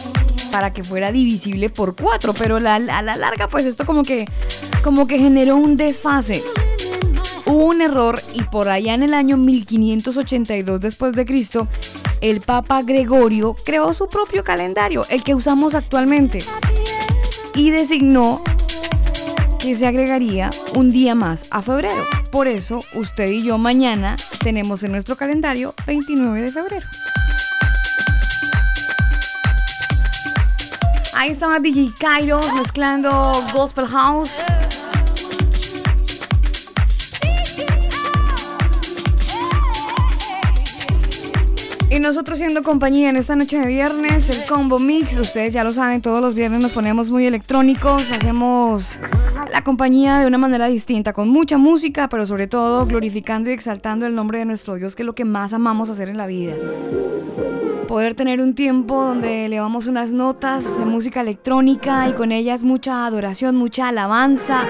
[0.50, 4.24] para que fuera divisible por cuatro, pero a la larga pues esto como que,
[4.82, 6.42] como que generó un desfase.
[7.44, 11.68] Hubo un error y por allá en el año 1582 después de Cristo,
[12.22, 16.38] el Papa Gregorio creó su propio calendario, el que usamos actualmente,
[17.54, 18.42] y designó
[19.58, 22.23] que se agregaría un día más a febrero.
[22.34, 26.88] Por eso, usted y yo mañana tenemos en nuestro calendario 29 de febrero.
[31.14, 34.32] Ahí estaba DJ Kairos mezclando Gospel House.
[41.94, 45.70] Y nosotros siendo compañía en esta noche de viernes, el Combo Mix, ustedes ya lo
[45.70, 48.98] saben, todos los viernes nos ponemos muy electrónicos, hacemos
[49.52, 54.06] la compañía de una manera distinta, con mucha música, pero sobre todo glorificando y exaltando
[54.06, 56.56] el nombre de nuestro Dios, que es lo que más amamos hacer en la vida.
[57.86, 63.06] Poder tener un tiempo donde elevamos unas notas de música electrónica y con ellas mucha
[63.06, 64.66] adoración, mucha alabanza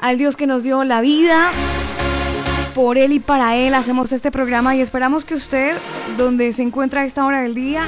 [0.00, 1.50] al Dios que nos dio la vida.
[2.74, 5.76] Por Él y para Él hacemos este programa y esperamos que usted,
[6.16, 7.84] donde se encuentra a esta hora del día,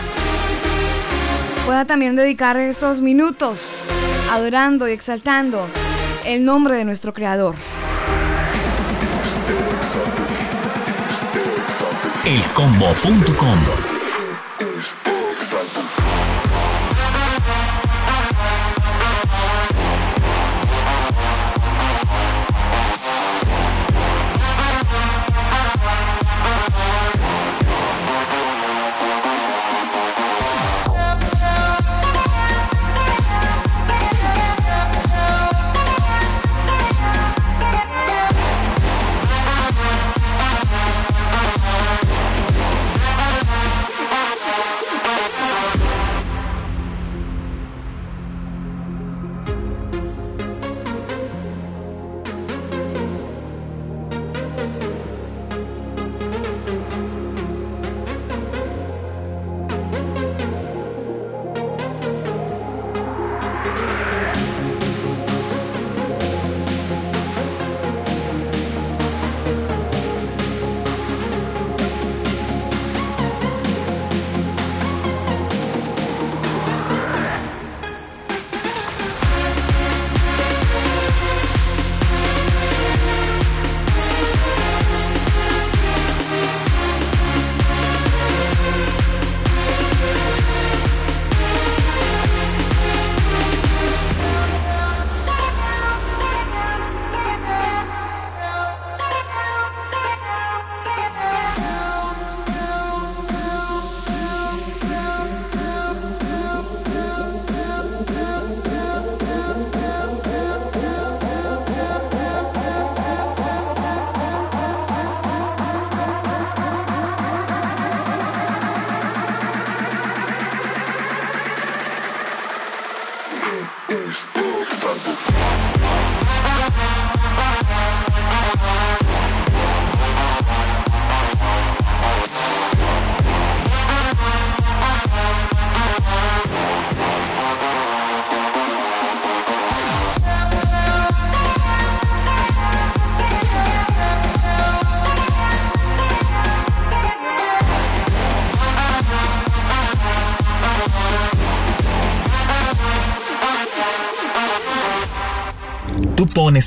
[1.64, 3.84] pueda también dedicar estos minutos
[4.30, 5.66] adorando y exaltando
[6.26, 7.54] el nombre de nuestro Creador.
[12.26, 13.83] Elcombo.com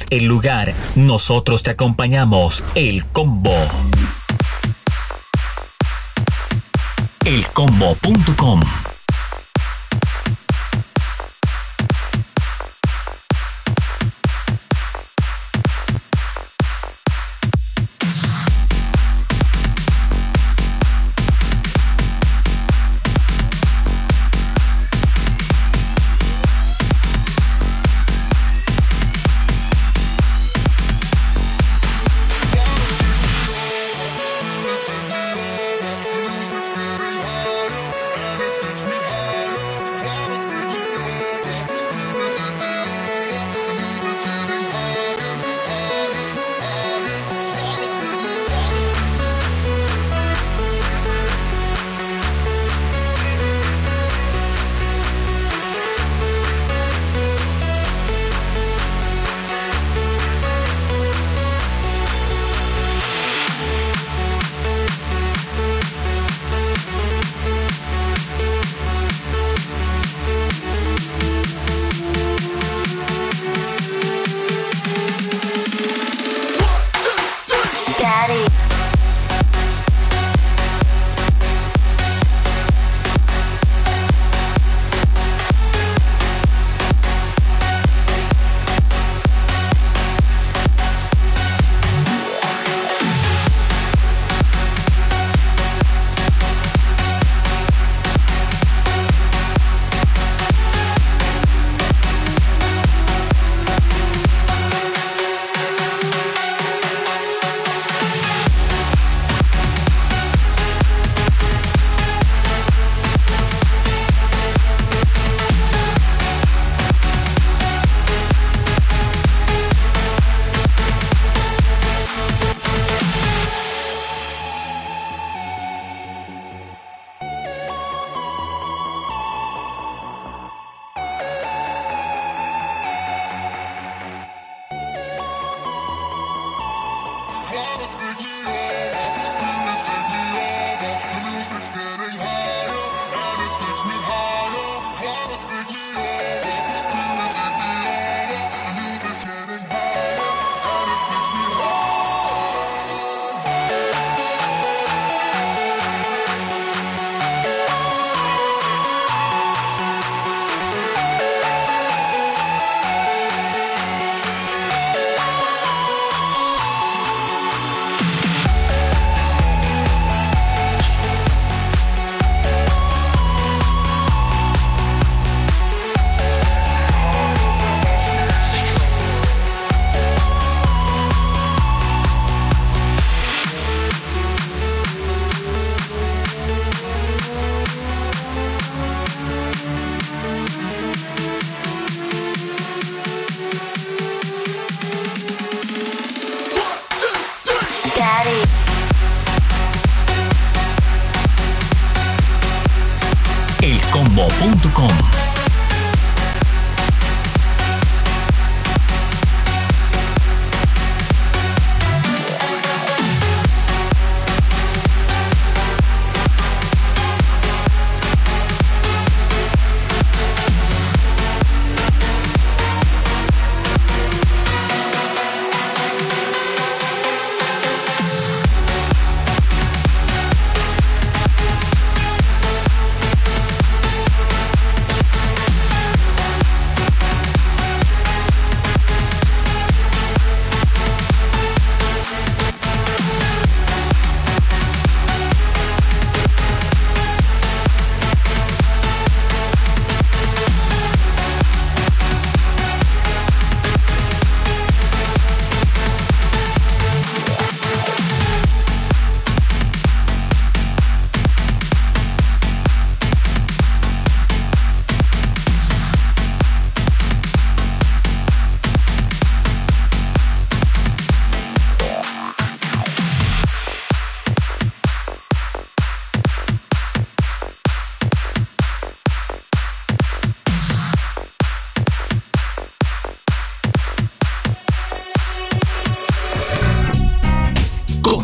[0.09, 2.65] El lugar, nosotros te acompañamos.
[2.75, 3.55] El combo.
[7.23, 8.61] Elcombo.com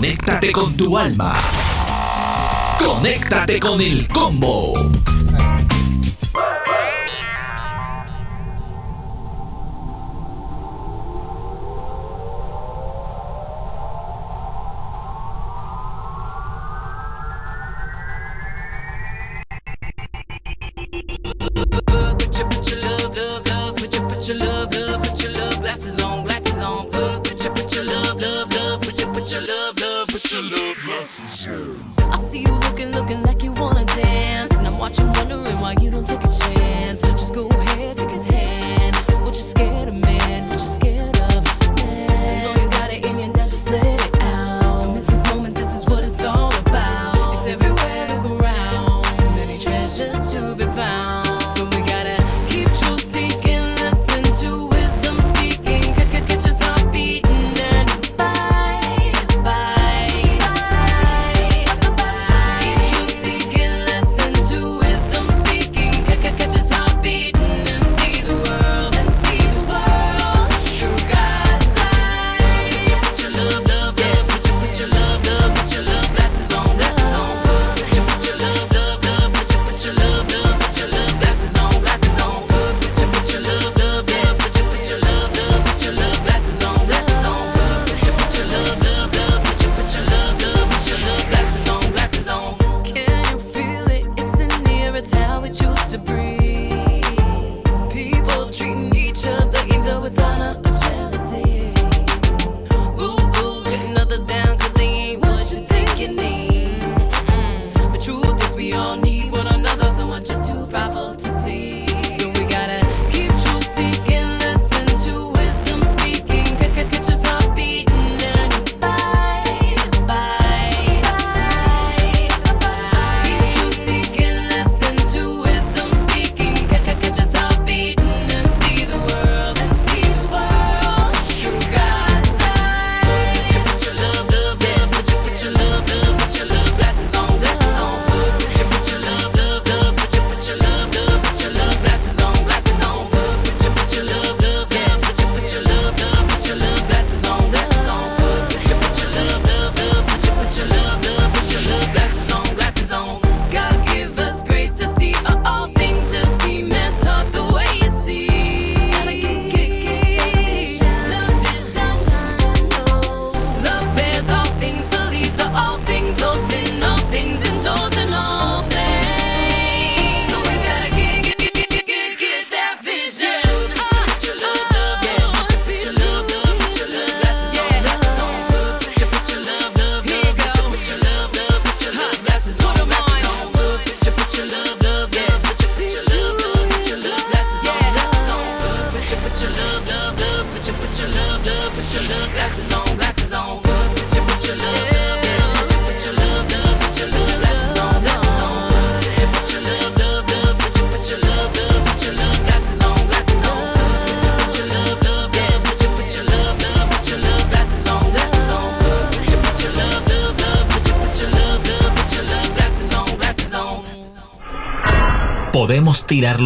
[0.04, 1.34] Conéctate con tu alma.
[2.78, 4.74] Conéctate con el combo.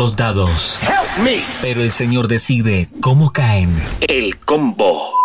[0.07, 0.79] Podemos tirar los dados.
[1.61, 3.75] Pero el Señor decide cómo caen.
[4.07, 5.16] El combo.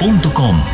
[0.00, 0.71] Elcombo.com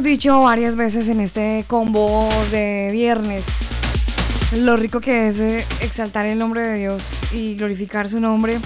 [0.00, 3.44] hemos dicho varias veces en este combo de viernes.
[4.56, 7.02] Lo rico que es eh, exaltar el nombre de Dios
[7.34, 8.56] y glorificar su nombre.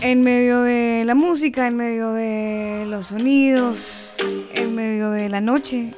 [0.00, 4.14] En medio de la música, en medio de los sonidos,
[4.54, 5.92] en medio de la noche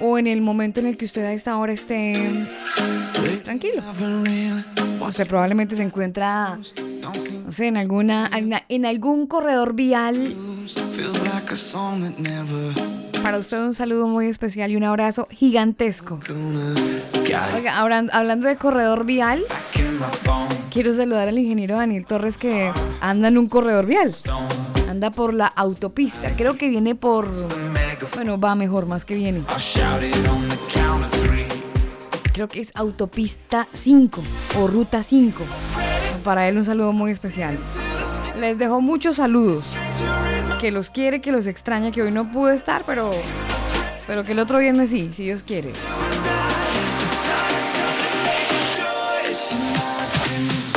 [0.00, 2.46] o en el momento en el que usted a esta hora esté
[3.50, 3.82] tranquilo.
[5.00, 6.56] Usted probablemente se encuentra,
[7.02, 8.30] no sé, en alguna,
[8.68, 10.34] en, algún corredor vial
[13.24, 16.20] Para usted un saludo muy especial y un abrazo gigantesco.
[17.56, 19.42] Oiga, hablan- hablando de corredor vial,
[20.70, 22.70] quiero saludar al ingeniero Daniel Torres que
[23.00, 24.14] anda en un corredor vial.
[24.88, 26.36] Anda por la autopista.
[26.36, 27.28] Creo que viene por...
[28.14, 29.42] Bueno, va mejor más que viene.
[32.40, 34.22] Creo que es autopista 5
[34.60, 35.44] o ruta 5.
[36.24, 37.58] Para él un saludo muy especial.
[38.38, 39.62] Les dejo muchos saludos.
[40.58, 43.10] que los quiere, que los extraña, que hoy no pudo estar, pero,
[44.06, 45.70] pero que el otro viernes sí, si Dios quiere.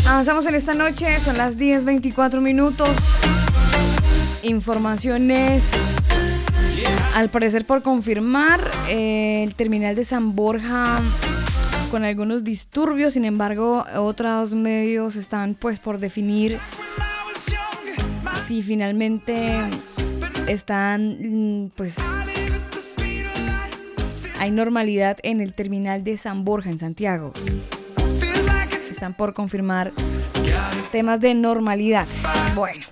[0.05, 2.89] Avanzamos en esta noche, son las 10.24 minutos.
[4.41, 5.71] Informaciones,
[7.15, 8.59] al parecer por confirmar,
[8.89, 11.01] eh, el terminal de San Borja
[11.93, 16.57] con algunos disturbios, sin embargo, otros medios están pues por definir
[18.47, 19.59] si finalmente
[20.47, 21.97] están mm, pues
[24.39, 27.31] hay normalidad en el terminal de San Borja en Santiago.
[28.89, 29.91] Están por confirmar
[30.91, 32.07] temas de normalidad.
[32.55, 32.87] Bueno,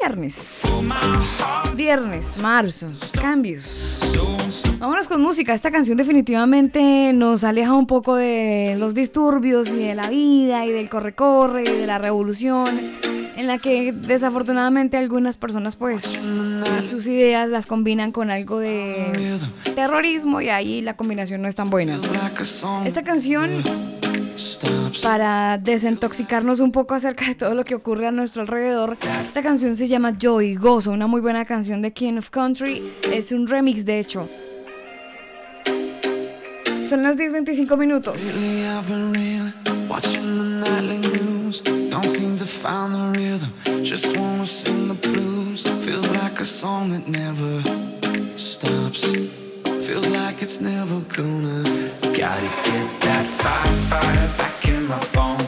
[0.00, 0.62] viernes.
[1.76, 2.88] Viernes, marzo,
[3.20, 4.00] cambios.
[4.78, 5.52] Vámonos con música.
[5.52, 10.72] Esta canción definitivamente nos aleja un poco de los disturbios y de la vida y
[10.72, 12.80] del corre-corre y de la revolución
[13.36, 16.02] en la que desafortunadamente algunas personas pues
[16.88, 19.38] sus ideas las combinan con algo de
[19.74, 21.98] terrorismo y ahí la combinación no es tan buena.
[22.84, 23.50] Esta canción
[25.02, 28.96] para desintoxicarnos un poco acerca de todo lo que ocurre a nuestro alrededor.
[29.22, 32.82] Esta canción se llama Joy, Gozo, una muy buena canción de King of Country.
[33.12, 34.28] Es un remix, de hecho.
[36.88, 38.16] Son las 10.25 minutos.
[49.90, 51.64] Feels like it's never gonna.
[52.16, 55.39] Gotta get that fire, fire back in my bones.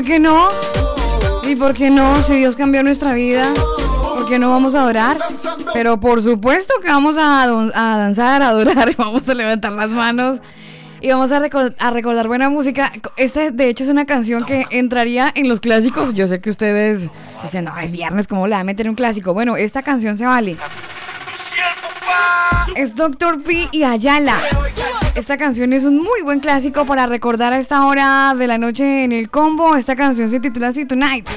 [0.00, 0.48] ¿por qué no?
[1.46, 2.22] ¿Y por qué no?
[2.22, 3.52] Si Dios cambió nuestra vida,
[4.14, 5.18] ¿por qué no vamos a adorar?
[5.74, 10.38] Pero por supuesto que vamos a, a danzar, a adorar, vamos a levantar las manos
[11.02, 12.90] y vamos a, recordar, a recordar buena música.
[13.18, 16.14] Esta, de hecho, es una canción que entraría en los clásicos.
[16.14, 17.10] Yo sé que ustedes
[17.42, 19.34] dicen, no, es viernes, ¿cómo le va a meter un clásico?
[19.34, 20.56] Bueno, esta canción se vale.
[22.74, 24.38] Es Doctor P y Ayala.
[25.14, 29.04] Esta canción es un muy buen clásico para recordar a esta hora de la noche
[29.04, 29.76] en el combo.
[29.76, 31.28] Esta canción se titula See Tonight.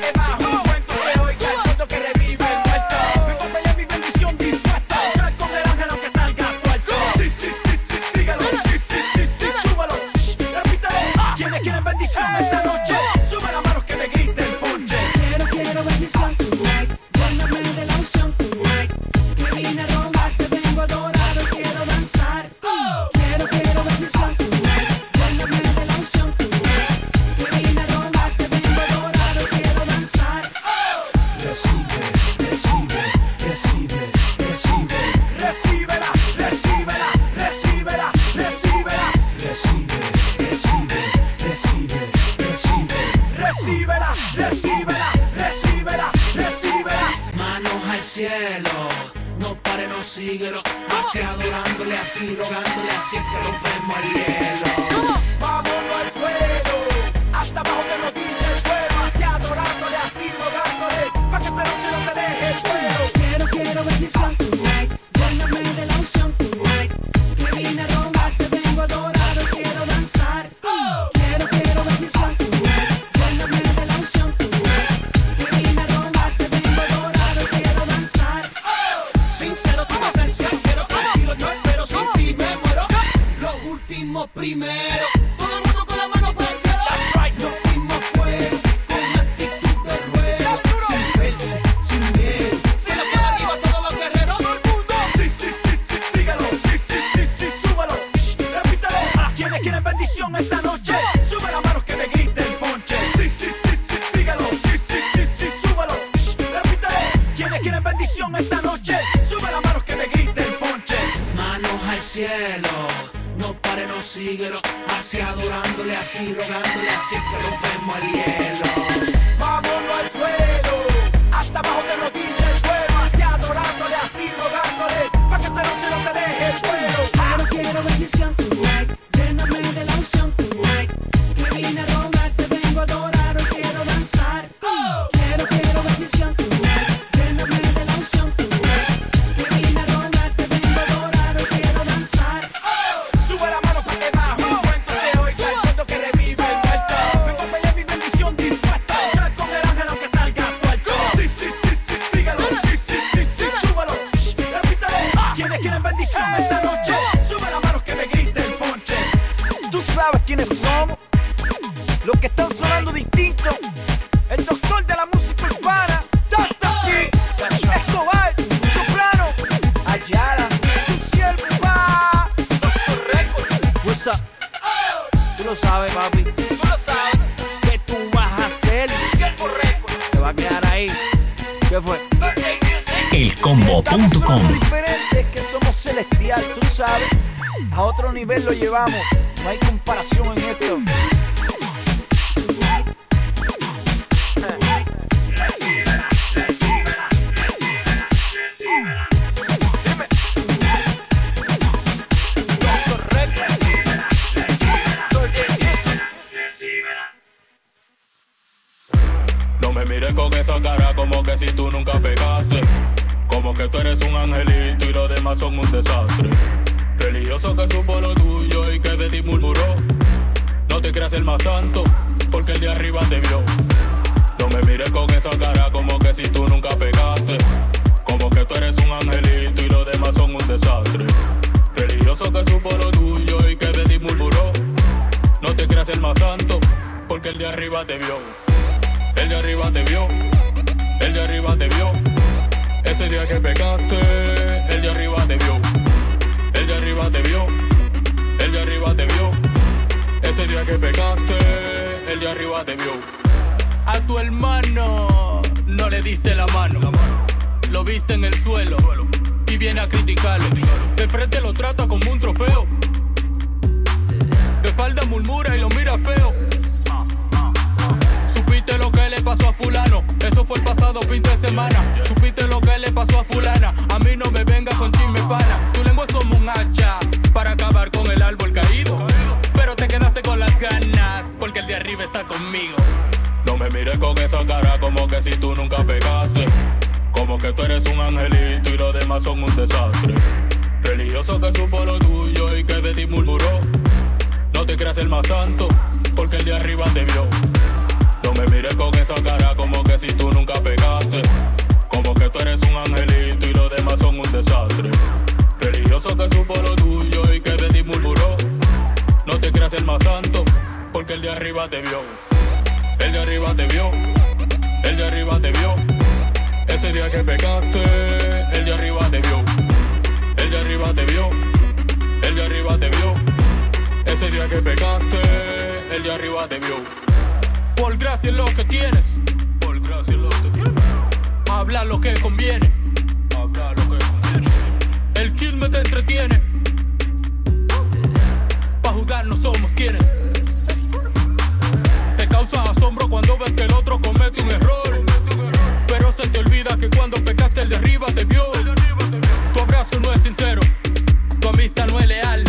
[352.23, 352.43] No leal.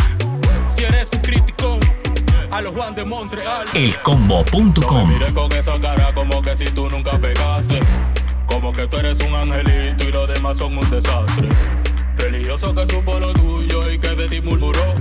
[0.76, 1.78] Si eres un crítico,
[2.50, 3.66] a los Juan de Montreal.
[3.74, 7.80] Elcombo.com Mire con esa cara como que si tú nunca pegaste.
[8.46, 11.48] Como que tú eres un angelito y los demás son un desastre.
[12.16, 14.94] Religioso que supo lo tuyo y que de ti murmuró.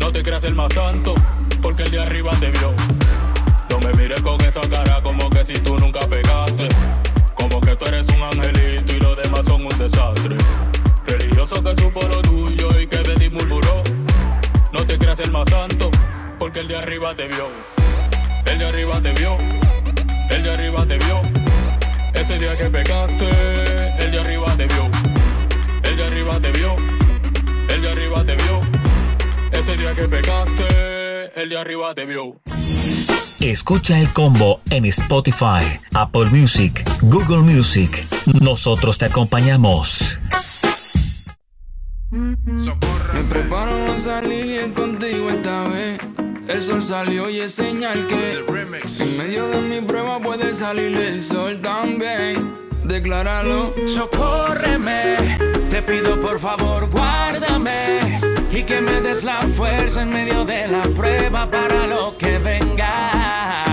[0.00, 1.14] No te creas el más santo,
[1.62, 2.72] porque el de arriba te vio.
[3.70, 6.68] No me mires con esa cara como que si tú nunca pegaste.
[7.34, 10.36] Como que tú eres un angelito y los demás son un desastre.
[11.06, 13.82] Religioso que supo lo tuyo y que de ti murmuró.
[14.72, 15.90] No te creas el más santo,
[16.38, 17.48] porque el de arriba te vio.
[18.46, 19.36] El de arriba te vio.
[20.30, 21.22] El de arriba te vio.
[22.14, 23.28] Ese día que pecaste,
[24.04, 24.90] el de arriba te vio.
[25.82, 26.76] El de arriba te vio.
[27.68, 28.60] El de arriba te vio.
[29.52, 32.40] Ese día que pecaste, el de arriba te vio.
[33.40, 35.62] Escucha el combo en Spotify,
[35.94, 38.06] Apple Music, Google Music.
[38.40, 40.18] Nosotros te acompañamos.
[42.10, 45.98] Me preparo a salir bien contigo esta vez.
[46.46, 48.44] El sol salió y es señal que
[49.00, 52.54] en medio de mi prueba puede salir el sol también.
[52.84, 53.74] Decláralo.
[53.86, 55.16] Socórreme,
[55.68, 58.20] te pido por favor guárdame
[58.52, 63.65] y que me des la fuerza en medio de la prueba para lo que venga.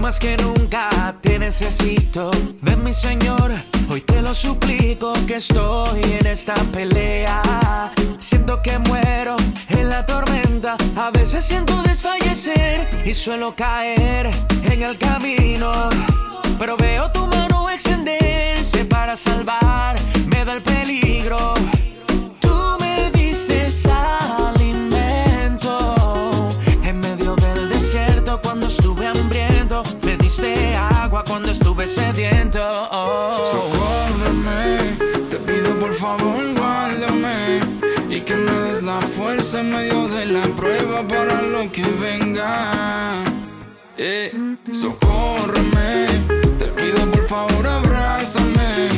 [0.00, 2.30] Más que nunca te necesito.
[2.62, 3.52] Ven mi Señor,
[3.88, 7.90] hoy te lo suplico que estoy en esta pelea.
[8.18, 9.36] Siento que muero
[9.68, 10.76] en la tormenta.
[10.96, 14.30] A veces siento desfallecer y suelo caer
[14.64, 15.88] en el camino.
[16.58, 19.96] Pero veo tu mano extenderse para salvar,
[20.26, 21.54] me da el peligro.
[22.40, 23.66] Tú me diste
[24.48, 25.96] alimento
[26.84, 29.82] en medio del desierto cuando estuve hambriento.
[30.40, 32.60] Diste agua cuando estuve sediento.
[33.50, 34.96] Socórreme,
[35.28, 37.60] te pido por favor guárdame
[38.08, 43.22] y que me des la fuerza en medio de la prueba para lo que venga.
[43.98, 44.30] Eh,
[44.72, 46.06] socórreme,
[46.58, 48.88] te pido por favor abrázame.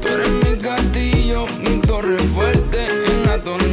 [0.00, 3.65] Tú eres mi castillo, mi torre fuerte en la tormenta.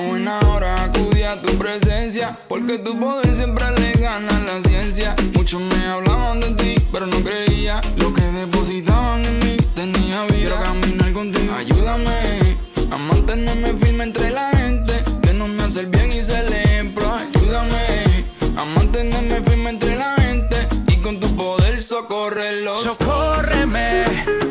[0.00, 4.62] A buena hora acudí a tu presencia, porque tu poder siempre le gana a la
[4.62, 5.14] ciencia.
[5.34, 7.82] Muchos me hablaban de ti, pero no creía.
[7.98, 10.32] Lo que depositaban en mí tenía vida.
[10.36, 12.56] Quiero caminar contigo, ayúdame
[12.90, 16.54] a mantenerme firme entre la gente, que no me hace el bien y ser el
[16.54, 17.04] ejemplo.
[17.14, 18.24] Ayúdame
[18.56, 22.80] a mantenerme firme entre la gente y con tu poder socorrerlos.
[22.80, 24.04] Socórreme,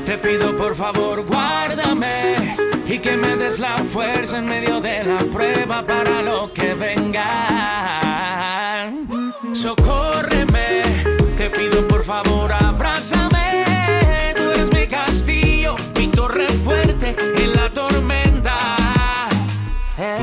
[0.05, 2.38] te pido por favor guárdame
[2.89, 8.08] y que me des la fuerza en medio de la prueba para lo que venga.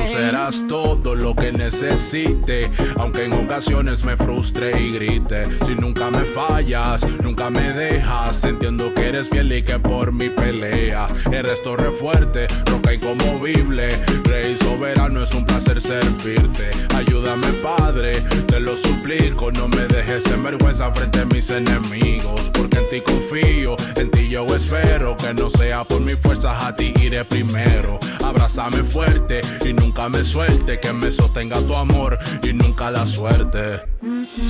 [0.07, 5.47] Serás todo lo que necesite, aunque en ocasiones me frustre y grite.
[5.65, 10.29] Si nunca me fallas, nunca me dejas, entiendo que eres fiel y que por mí
[10.29, 11.13] peleas.
[11.33, 16.71] Eres torre fuerte, roca incomovible, rey soberano, es un placer servirte.
[16.95, 22.79] Ayúdame, Padre, te lo suplico, no me dejes en vergüenza frente a mis enemigos, porque
[22.79, 26.93] en ti confío, en ti yo espero que no sea por mis fuerzas, a ti
[27.01, 27.99] iré primero.
[28.25, 33.81] Abrázame fuerte y nunca me suelte, que me sostenga tu amor y nunca la suerte.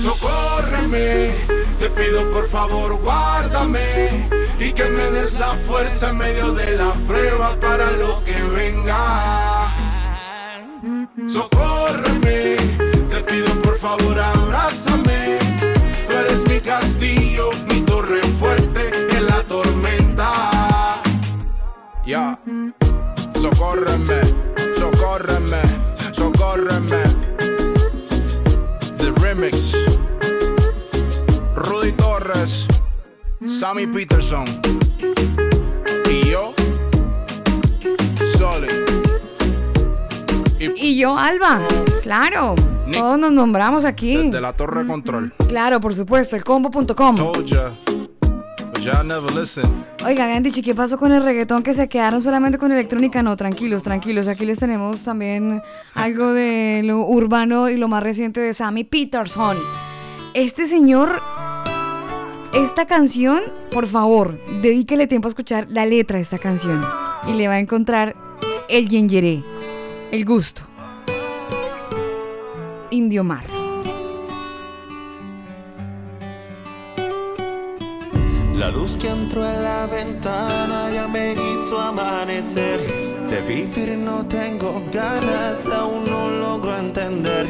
[0.03, 1.35] Socórreme,
[1.79, 4.29] te pido por favor guárdame
[4.59, 9.73] y que me des la fuerza en medio de la prueba para lo que venga.
[11.27, 12.57] Socórreme,
[13.11, 15.39] te pido por favor abrázame,
[16.07, 21.01] tú eres mi castillo, mi torre fuerte en la tormenta.
[22.05, 22.39] Ya,
[23.41, 24.21] socórreme,
[25.27, 25.63] socórreme,
[26.13, 27.03] socórreme.
[28.99, 29.75] The remix.
[31.55, 32.67] Rudy Torres,
[33.47, 34.45] Sammy Peterson
[36.11, 36.53] y yo,
[38.39, 38.71] Solid.
[40.77, 41.61] Y yo, Alba.
[42.03, 42.55] Claro.
[42.93, 44.31] Todos nos nombramos aquí.
[44.31, 45.33] De la Torre de Control.
[45.49, 47.17] Claro, por supuesto, el combo.com.
[50.05, 53.21] Oigan, han ¿qué pasó con el reggaetón que se quedaron solamente con electrónica?
[53.21, 54.29] No, tranquilos, tranquilos.
[54.29, 55.61] Aquí les tenemos también
[55.95, 59.57] algo de lo urbano y lo más reciente de Sammy Peterson.
[60.35, 61.21] Este señor,
[62.55, 63.41] esta canción,
[63.73, 66.85] por favor, dedíquele tiempo a escuchar la letra de esta canción.
[67.27, 68.15] Y le va a encontrar
[68.69, 69.43] el yengeré,
[70.13, 70.63] el gusto.
[72.91, 73.56] Indio Mar.
[78.57, 82.81] La luz que entró en la ventana ya me hizo amanecer.
[83.29, 87.47] De vivir no tengo ganas, aún no logro entender.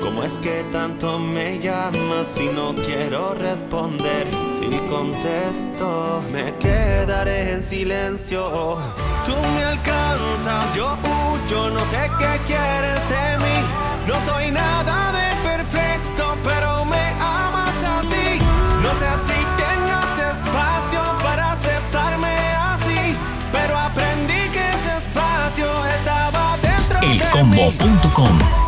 [0.00, 4.26] ¿Cómo es que tanto me llamas si no quiero responder?
[4.52, 8.78] Si contesto, me quedaré en silencio.
[9.24, 13.58] Tú me alcanzas, yo huyo, no sé qué quieres de mí.
[14.08, 16.87] No soy nada de perfecto, pero
[27.38, 28.67] combo.com.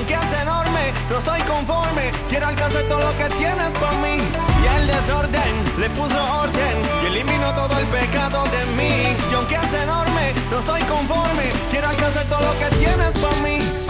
[0.00, 2.10] aunque es enorme, no soy conforme.
[2.30, 4.16] Quiero alcanzar todo lo que tienes por mí.
[4.62, 9.14] Y el desorden le puso orden y eliminó todo el pecado de mí.
[9.30, 11.52] Y aunque es enorme, no soy conforme.
[11.70, 13.89] Quiero alcanzar todo lo que tienes por mí.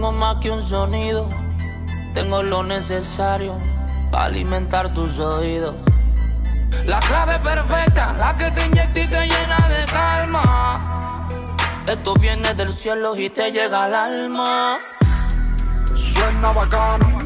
[0.00, 1.28] Tengo más que un sonido.
[2.14, 3.58] Tengo lo necesario
[4.10, 5.74] para alimentar tus oídos.
[6.86, 11.28] La clave perfecta, la que te inyecta y te llena de calma.
[11.86, 14.78] Esto viene del cielo y te llega al alma.
[15.94, 17.18] Suena bacano,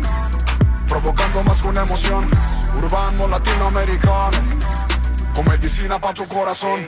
[0.88, 2.28] provocando más que una emoción.
[2.76, 4.38] Urbano latinoamericano,
[5.32, 6.84] con medicina para tu corazón.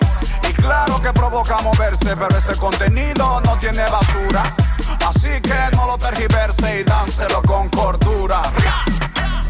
[0.50, 4.65] Y claro que provoca moverse, pero este contenido no tiene basura.
[5.06, 8.42] Así que no lo tergiverse y dánselo con cordura.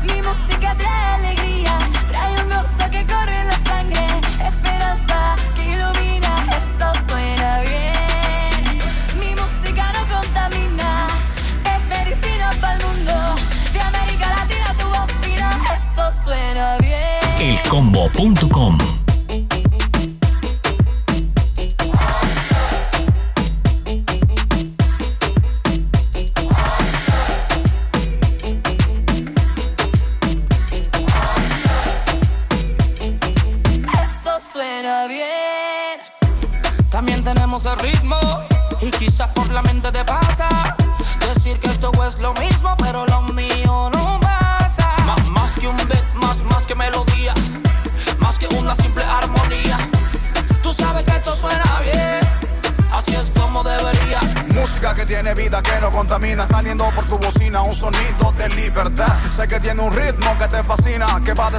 [0.02, 1.78] Mi música trae alegría,
[2.08, 4.06] trae un gozo que corre en la sangre,
[4.44, 8.80] esperanza que ilumina, esto suena bien.
[9.18, 11.06] Mi música no contamina,
[11.74, 13.34] es medicina para el mundo,
[13.72, 17.22] de América Latina tu bocina, esto suena bien.
[17.40, 18.85] Elcombo.com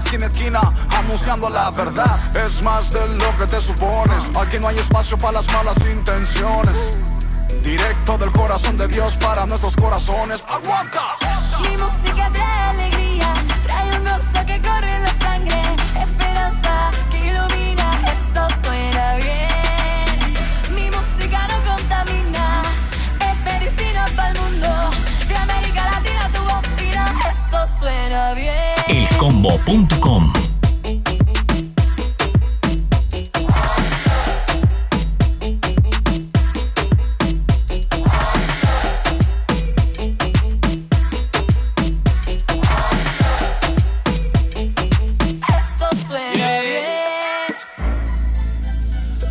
[0.07, 0.61] esquina a esquina,
[0.97, 2.17] anunciando la verdad.
[2.37, 6.97] Es más de lo que te supones, aquí no hay espacio para las malas intenciones.
[7.61, 10.45] Directo del corazón de Dios para nuestros corazones.
[10.47, 11.06] ¡Aguanta!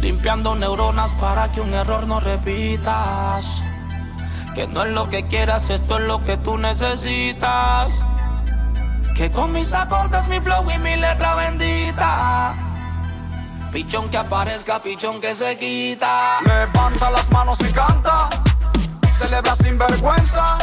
[0.01, 3.63] Limpiando neuronas para que un error no repitas.
[4.55, 8.06] Que no es lo que quieras, esto es lo que tú necesitas.
[9.17, 12.55] Que con mis acordes, mi flow y mi letra bendita.
[13.73, 16.39] Pichón que aparezca, pichón que se quita.
[16.43, 18.29] Levanta las manos y canta,
[19.15, 20.59] celebra sin vergüenza.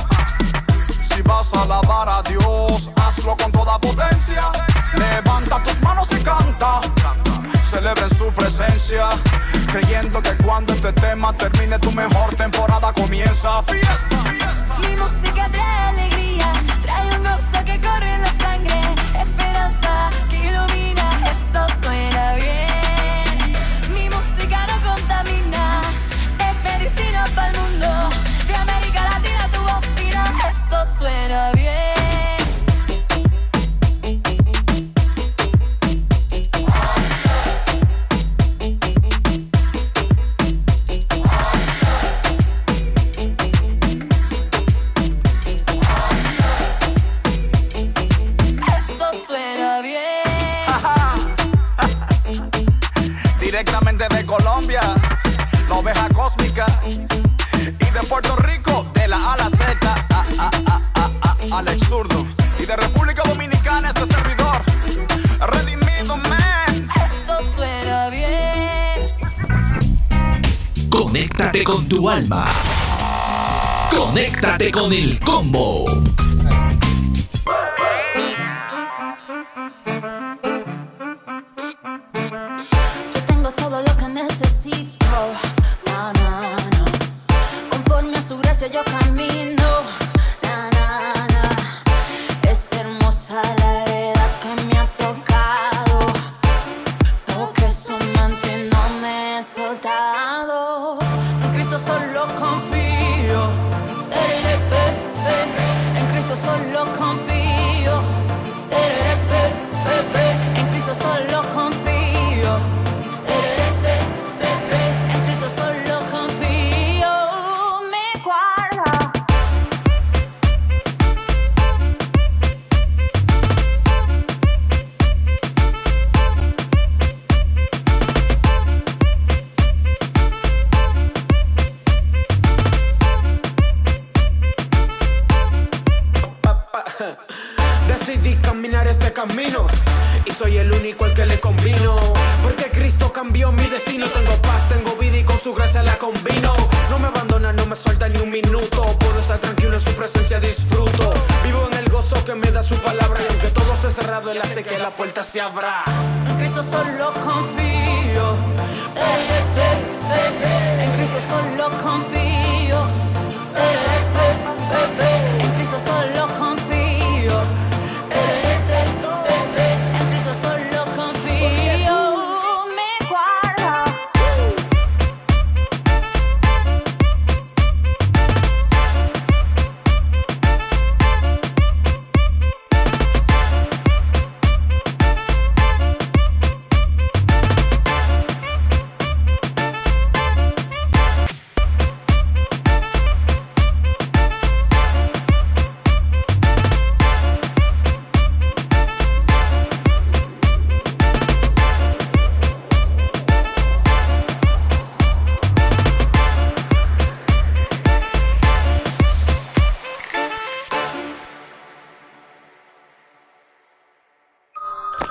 [1.01, 4.43] Si vas a alabar a Dios, hazlo con toda potencia.
[4.97, 6.81] Levanta tus manos y canta,
[7.63, 9.09] celebra en su presencia.
[9.71, 13.63] Creyendo que cuando este tema termine, tu mejor temporada comienza.
[13.63, 14.23] Fiesta.
[14.79, 16.53] Mi música trae alegría,
[16.83, 18.12] trae un gozo que corre
[71.53, 72.45] Conéctate con tu alma.
[73.95, 76.02] Conéctate con el combo.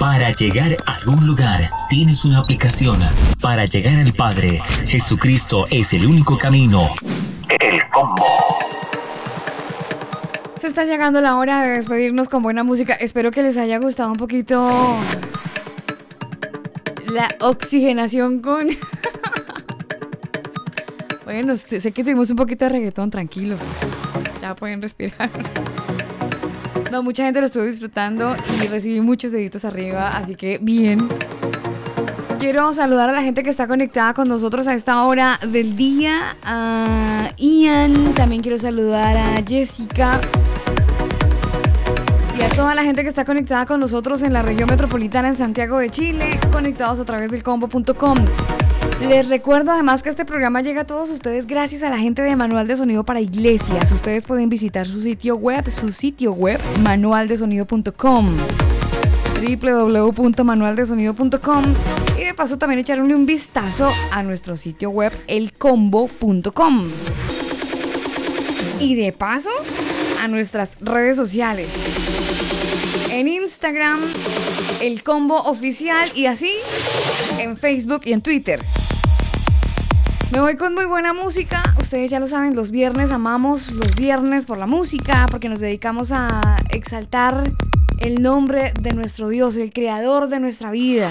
[0.02, 2.98] Para llegar a algún lugar, tienes una aplicación.
[3.40, 6.88] Para llegar al Padre, Jesucristo es el único camino.
[7.48, 8.26] El combo.
[10.58, 12.94] Se está llegando la hora de despedirnos con buena música.
[12.94, 14.68] Espero que les haya gustado un poquito
[17.06, 18.70] la oxigenación con...
[21.24, 23.60] bueno, sé sé que tuvimos un poquito de reggaetón, tranquilos.
[24.40, 25.30] Ya pueden respirar.
[26.92, 31.08] No, mucha gente lo estuvo disfrutando y recibí muchos deditos arriba, así que bien.
[32.38, 36.36] Quiero saludar a la gente que está conectada con nosotros a esta hora del día.
[36.44, 40.20] A Ian, también quiero saludar a Jessica.
[42.38, 45.36] Y a toda la gente que está conectada con nosotros en la región metropolitana en
[45.36, 48.18] Santiago de Chile, conectados a través del combo.com.
[49.08, 52.36] Les recuerdo además que este programa llega a todos ustedes gracias a la gente de
[52.36, 53.90] Manual de Sonido para Iglesias.
[53.90, 58.36] Ustedes pueden visitar su sitio web, su sitio web, manualdesonido.com
[59.42, 61.64] www.manualdesonido.com
[62.16, 66.88] y de paso también echarle un vistazo a nuestro sitio web elcombo.com
[68.78, 69.50] y de paso
[70.22, 71.72] a nuestras redes sociales.
[73.10, 73.98] En Instagram
[74.80, 76.52] el combo oficial y así
[77.40, 78.60] en Facebook y en Twitter
[80.32, 81.62] me voy con muy buena música.
[81.78, 86.10] Ustedes ya lo saben, los viernes amamos los viernes por la música, porque nos dedicamos
[86.10, 87.52] a exaltar
[87.98, 91.10] el nombre de nuestro Dios, el creador de nuestra vida.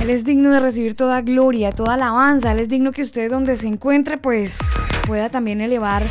[0.00, 2.52] Él es digno de recibir toda gloria, toda alabanza.
[2.52, 4.58] Él es digno que usted donde se encuentre, pues
[5.04, 6.04] pueda también elevar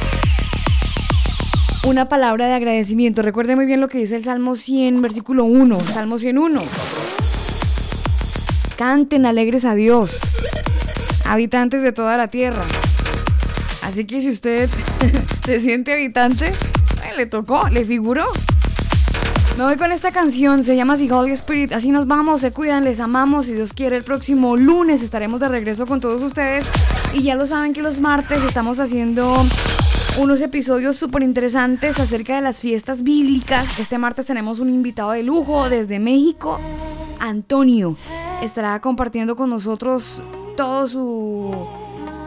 [1.86, 3.22] una palabra de agradecimiento.
[3.22, 5.80] Recuerde muy bien lo que dice el Salmo 100, versículo 1.
[5.80, 6.62] Salmo 101.
[8.76, 10.20] Canten alegres a Dios
[11.26, 12.64] habitantes de toda la tierra.
[13.84, 14.70] Así que si usted
[15.46, 16.52] se siente habitante,
[17.16, 18.26] le tocó, le figuró.
[19.58, 21.74] Me voy con esta canción, se llama Si Holy Spirit.
[21.74, 23.46] Así nos vamos, se cuidan, les amamos.
[23.46, 26.66] Si Dios quiere, el próximo lunes estaremos de regreso con todos ustedes.
[27.14, 29.34] Y ya lo saben que los martes estamos haciendo
[30.18, 33.80] unos episodios súper interesantes acerca de las fiestas bíblicas.
[33.80, 36.60] Este martes tenemos un invitado de lujo desde México,
[37.20, 37.96] Antonio.
[38.42, 40.22] Estará compartiendo con nosotros
[40.56, 41.68] todo su,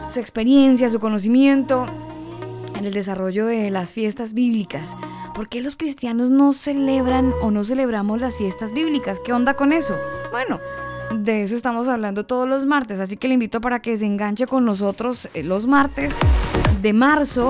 [0.09, 1.85] su experiencia, su conocimiento
[2.77, 4.95] en el desarrollo de las fiestas bíblicas.
[5.33, 9.19] ¿Por qué los cristianos no celebran o no celebramos las fiestas bíblicas?
[9.19, 9.95] ¿Qué onda con eso?
[10.31, 10.59] Bueno,
[11.15, 14.47] de eso estamos hablando todos los martes, así que le invito para que se enganche
[14.47, 16.17] con nosotros eh, los martes
[16.81, 17.49] de marzo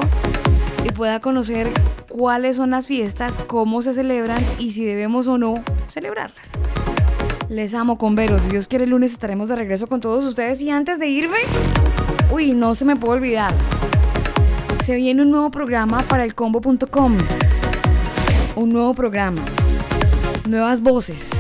[0.84, 1.70] y pueda conocer
[2.08, 5.56] cuáles son las fiestas, cómo se celebran y si debemos o no
[5.90, 6.54] celebrarlas.
[7.50, 8.44] Les amo con veros.
[8.44, 10.62] Si Dios quiere, el lunes estaremos de regreso con todos ustedes.
[10.62, 11.40] Y antes de irme,
[12.32, 13.52] uy, no se me puede olvidar.
[14.86, 17.18] Se viene un nuevo programa para el combo.com.
[18.56, 19.44] Un nuevo programa.
[20.48, 21.32] Nuevas voces.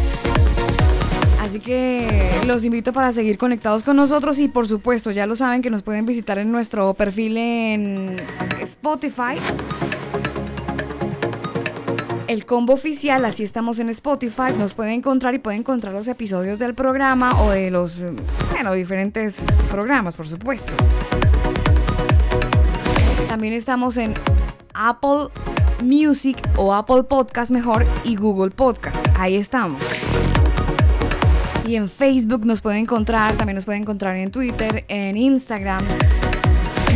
[1.41, 2.07] Así que
[2.47, 5.83] los invito para seguir conectados con nosotros y por supuesto ya lo saben que nos
[5.83, 8.15] pueden visitar en nuestro perfil en
[8.61, 9.37] Spotify.
[12.29, 16.59] El combo oficial, así estamos en Spotify, nos pueden encontrar y pueden encontrar los episodios
[16.59, 18.11] del programa o de los, eh,
[18.51, 20.71] bueno, diferentes programas, por supuesto.
[23.27, 24.13] También estamos en
[24.75, 25.29] Apple
[25.83, 29.07] Music o Apple Podcast mejor y Google Podcast.
[29.17, 29.81] Ahí estamos.
[31.65, 35.83] Y en Facebook nos pueden encontrar, también nos pueden encontrar en Twitter, en Instagram.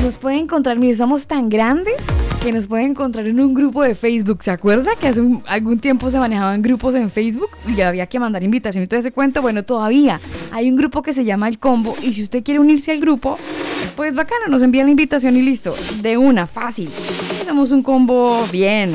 [0.03, 2.05] Nos pueden encontrar, mire, somos tan grandes
[2.43, 4.43] que nos puede encontrar en un grupo de Facebook.
[4.43, 8.43] ¿Se acuerda que hace algún tiempo se manejaban grupos en Facebook y había que mandar
[8.43, 9.41] invitación y todo ese cuento?
[9.41, 10.19] Bueno, todavía
[10.51, 13.39] hay un grupo que se llama El Combo y si usted quiere unirse al grupo,
[13.95, 15.73] pues bacano, nos envía la invitación y listo.
[16.01, 16.89] De una, fácil.
[17.41, 18.93] Hacemos un combo bien.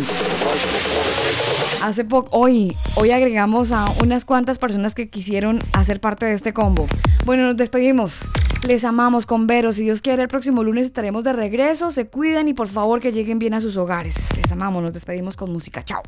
[1.82, 6.52] Hace poco, hoy, hoy agregamos a unas cuantas personas que quisieron hacer parte de este
[6.52, 6.86] combo.
[7.24, 8.20] Bueno, nos despedimos.
[8.66, 9.76] Les amamos con veros.
[9.76, 11.92] Si Dios quiere, el próximo lunes estaremos de regreso.
[11.92, 14.28] Se cuidan y por favor que lleguen bien a sus hogares.
[14.36, 14.82] Les amamos.
[14.82, 15.82] Nos despedimos con música.
[15.84, 16.02] Chao.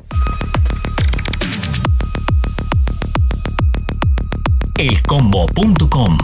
[4.77, 6.17] elcombo.com.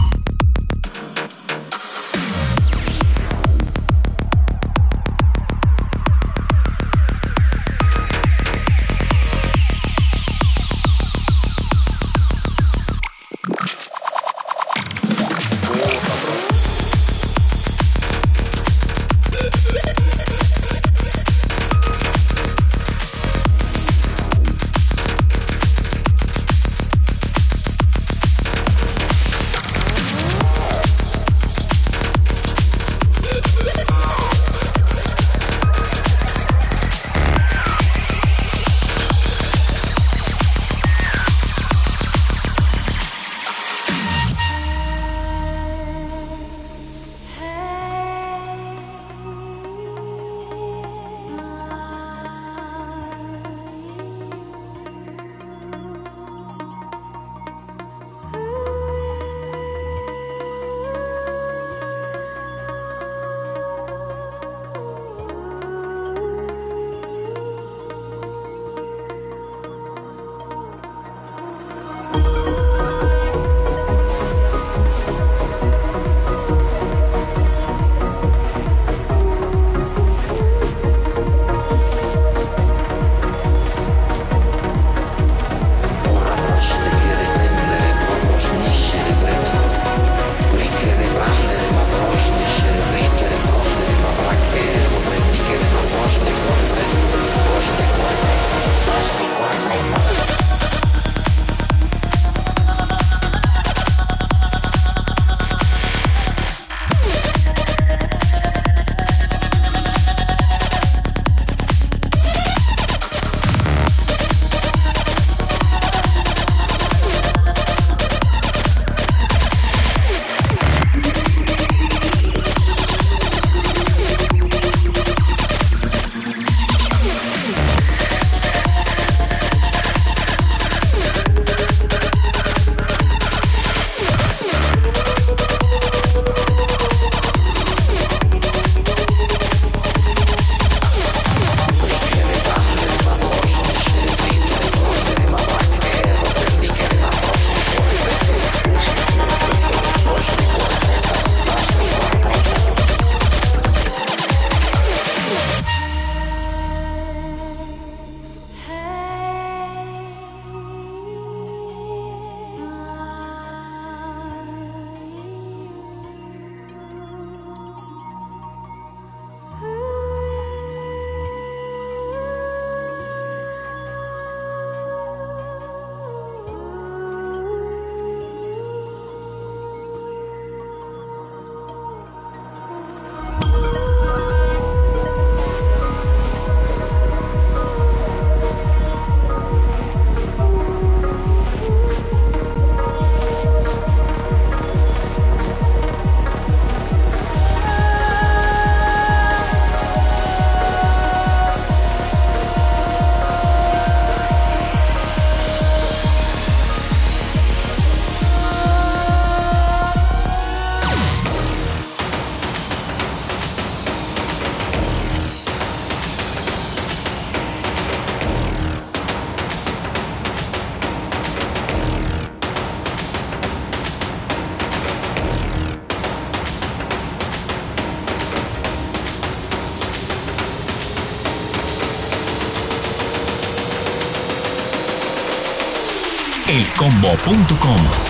[237.04, 238.07] elcombo.com.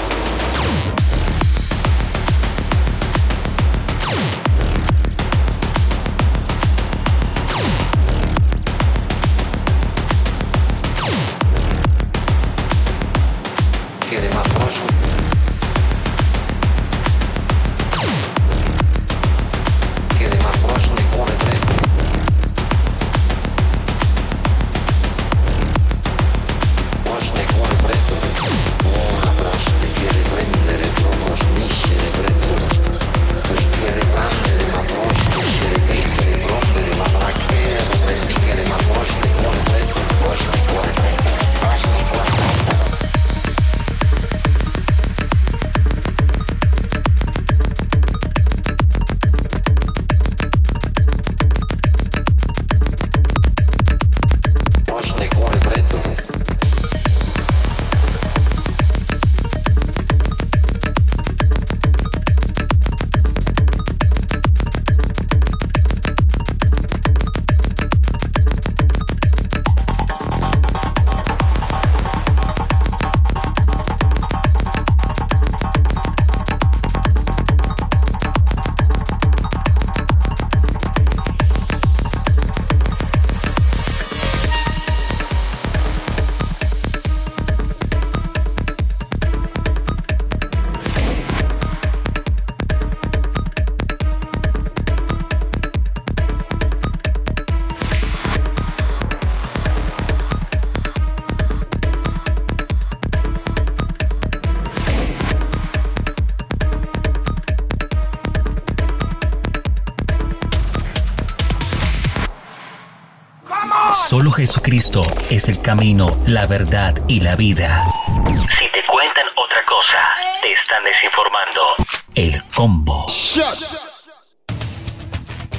[114.38, 117.84] Jesucristo es el camino, la verdad y la vida.
[118.24, 121.74] Si te cuentan otra cosa, te están desinformando.
[122.14, 123.08] El combo.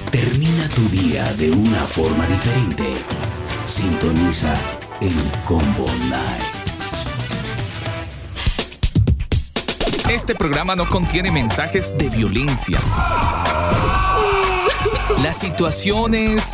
[0.10, 2.94] Termina tu día de una forma diferente.
[3.66, 4.54] Sintoniza
[5.02, 6.42] el Combo Night.
[10.10, 12.80] Este programa no contiene mensajes de violencia.
[15.22, 16.54] Las situaciones,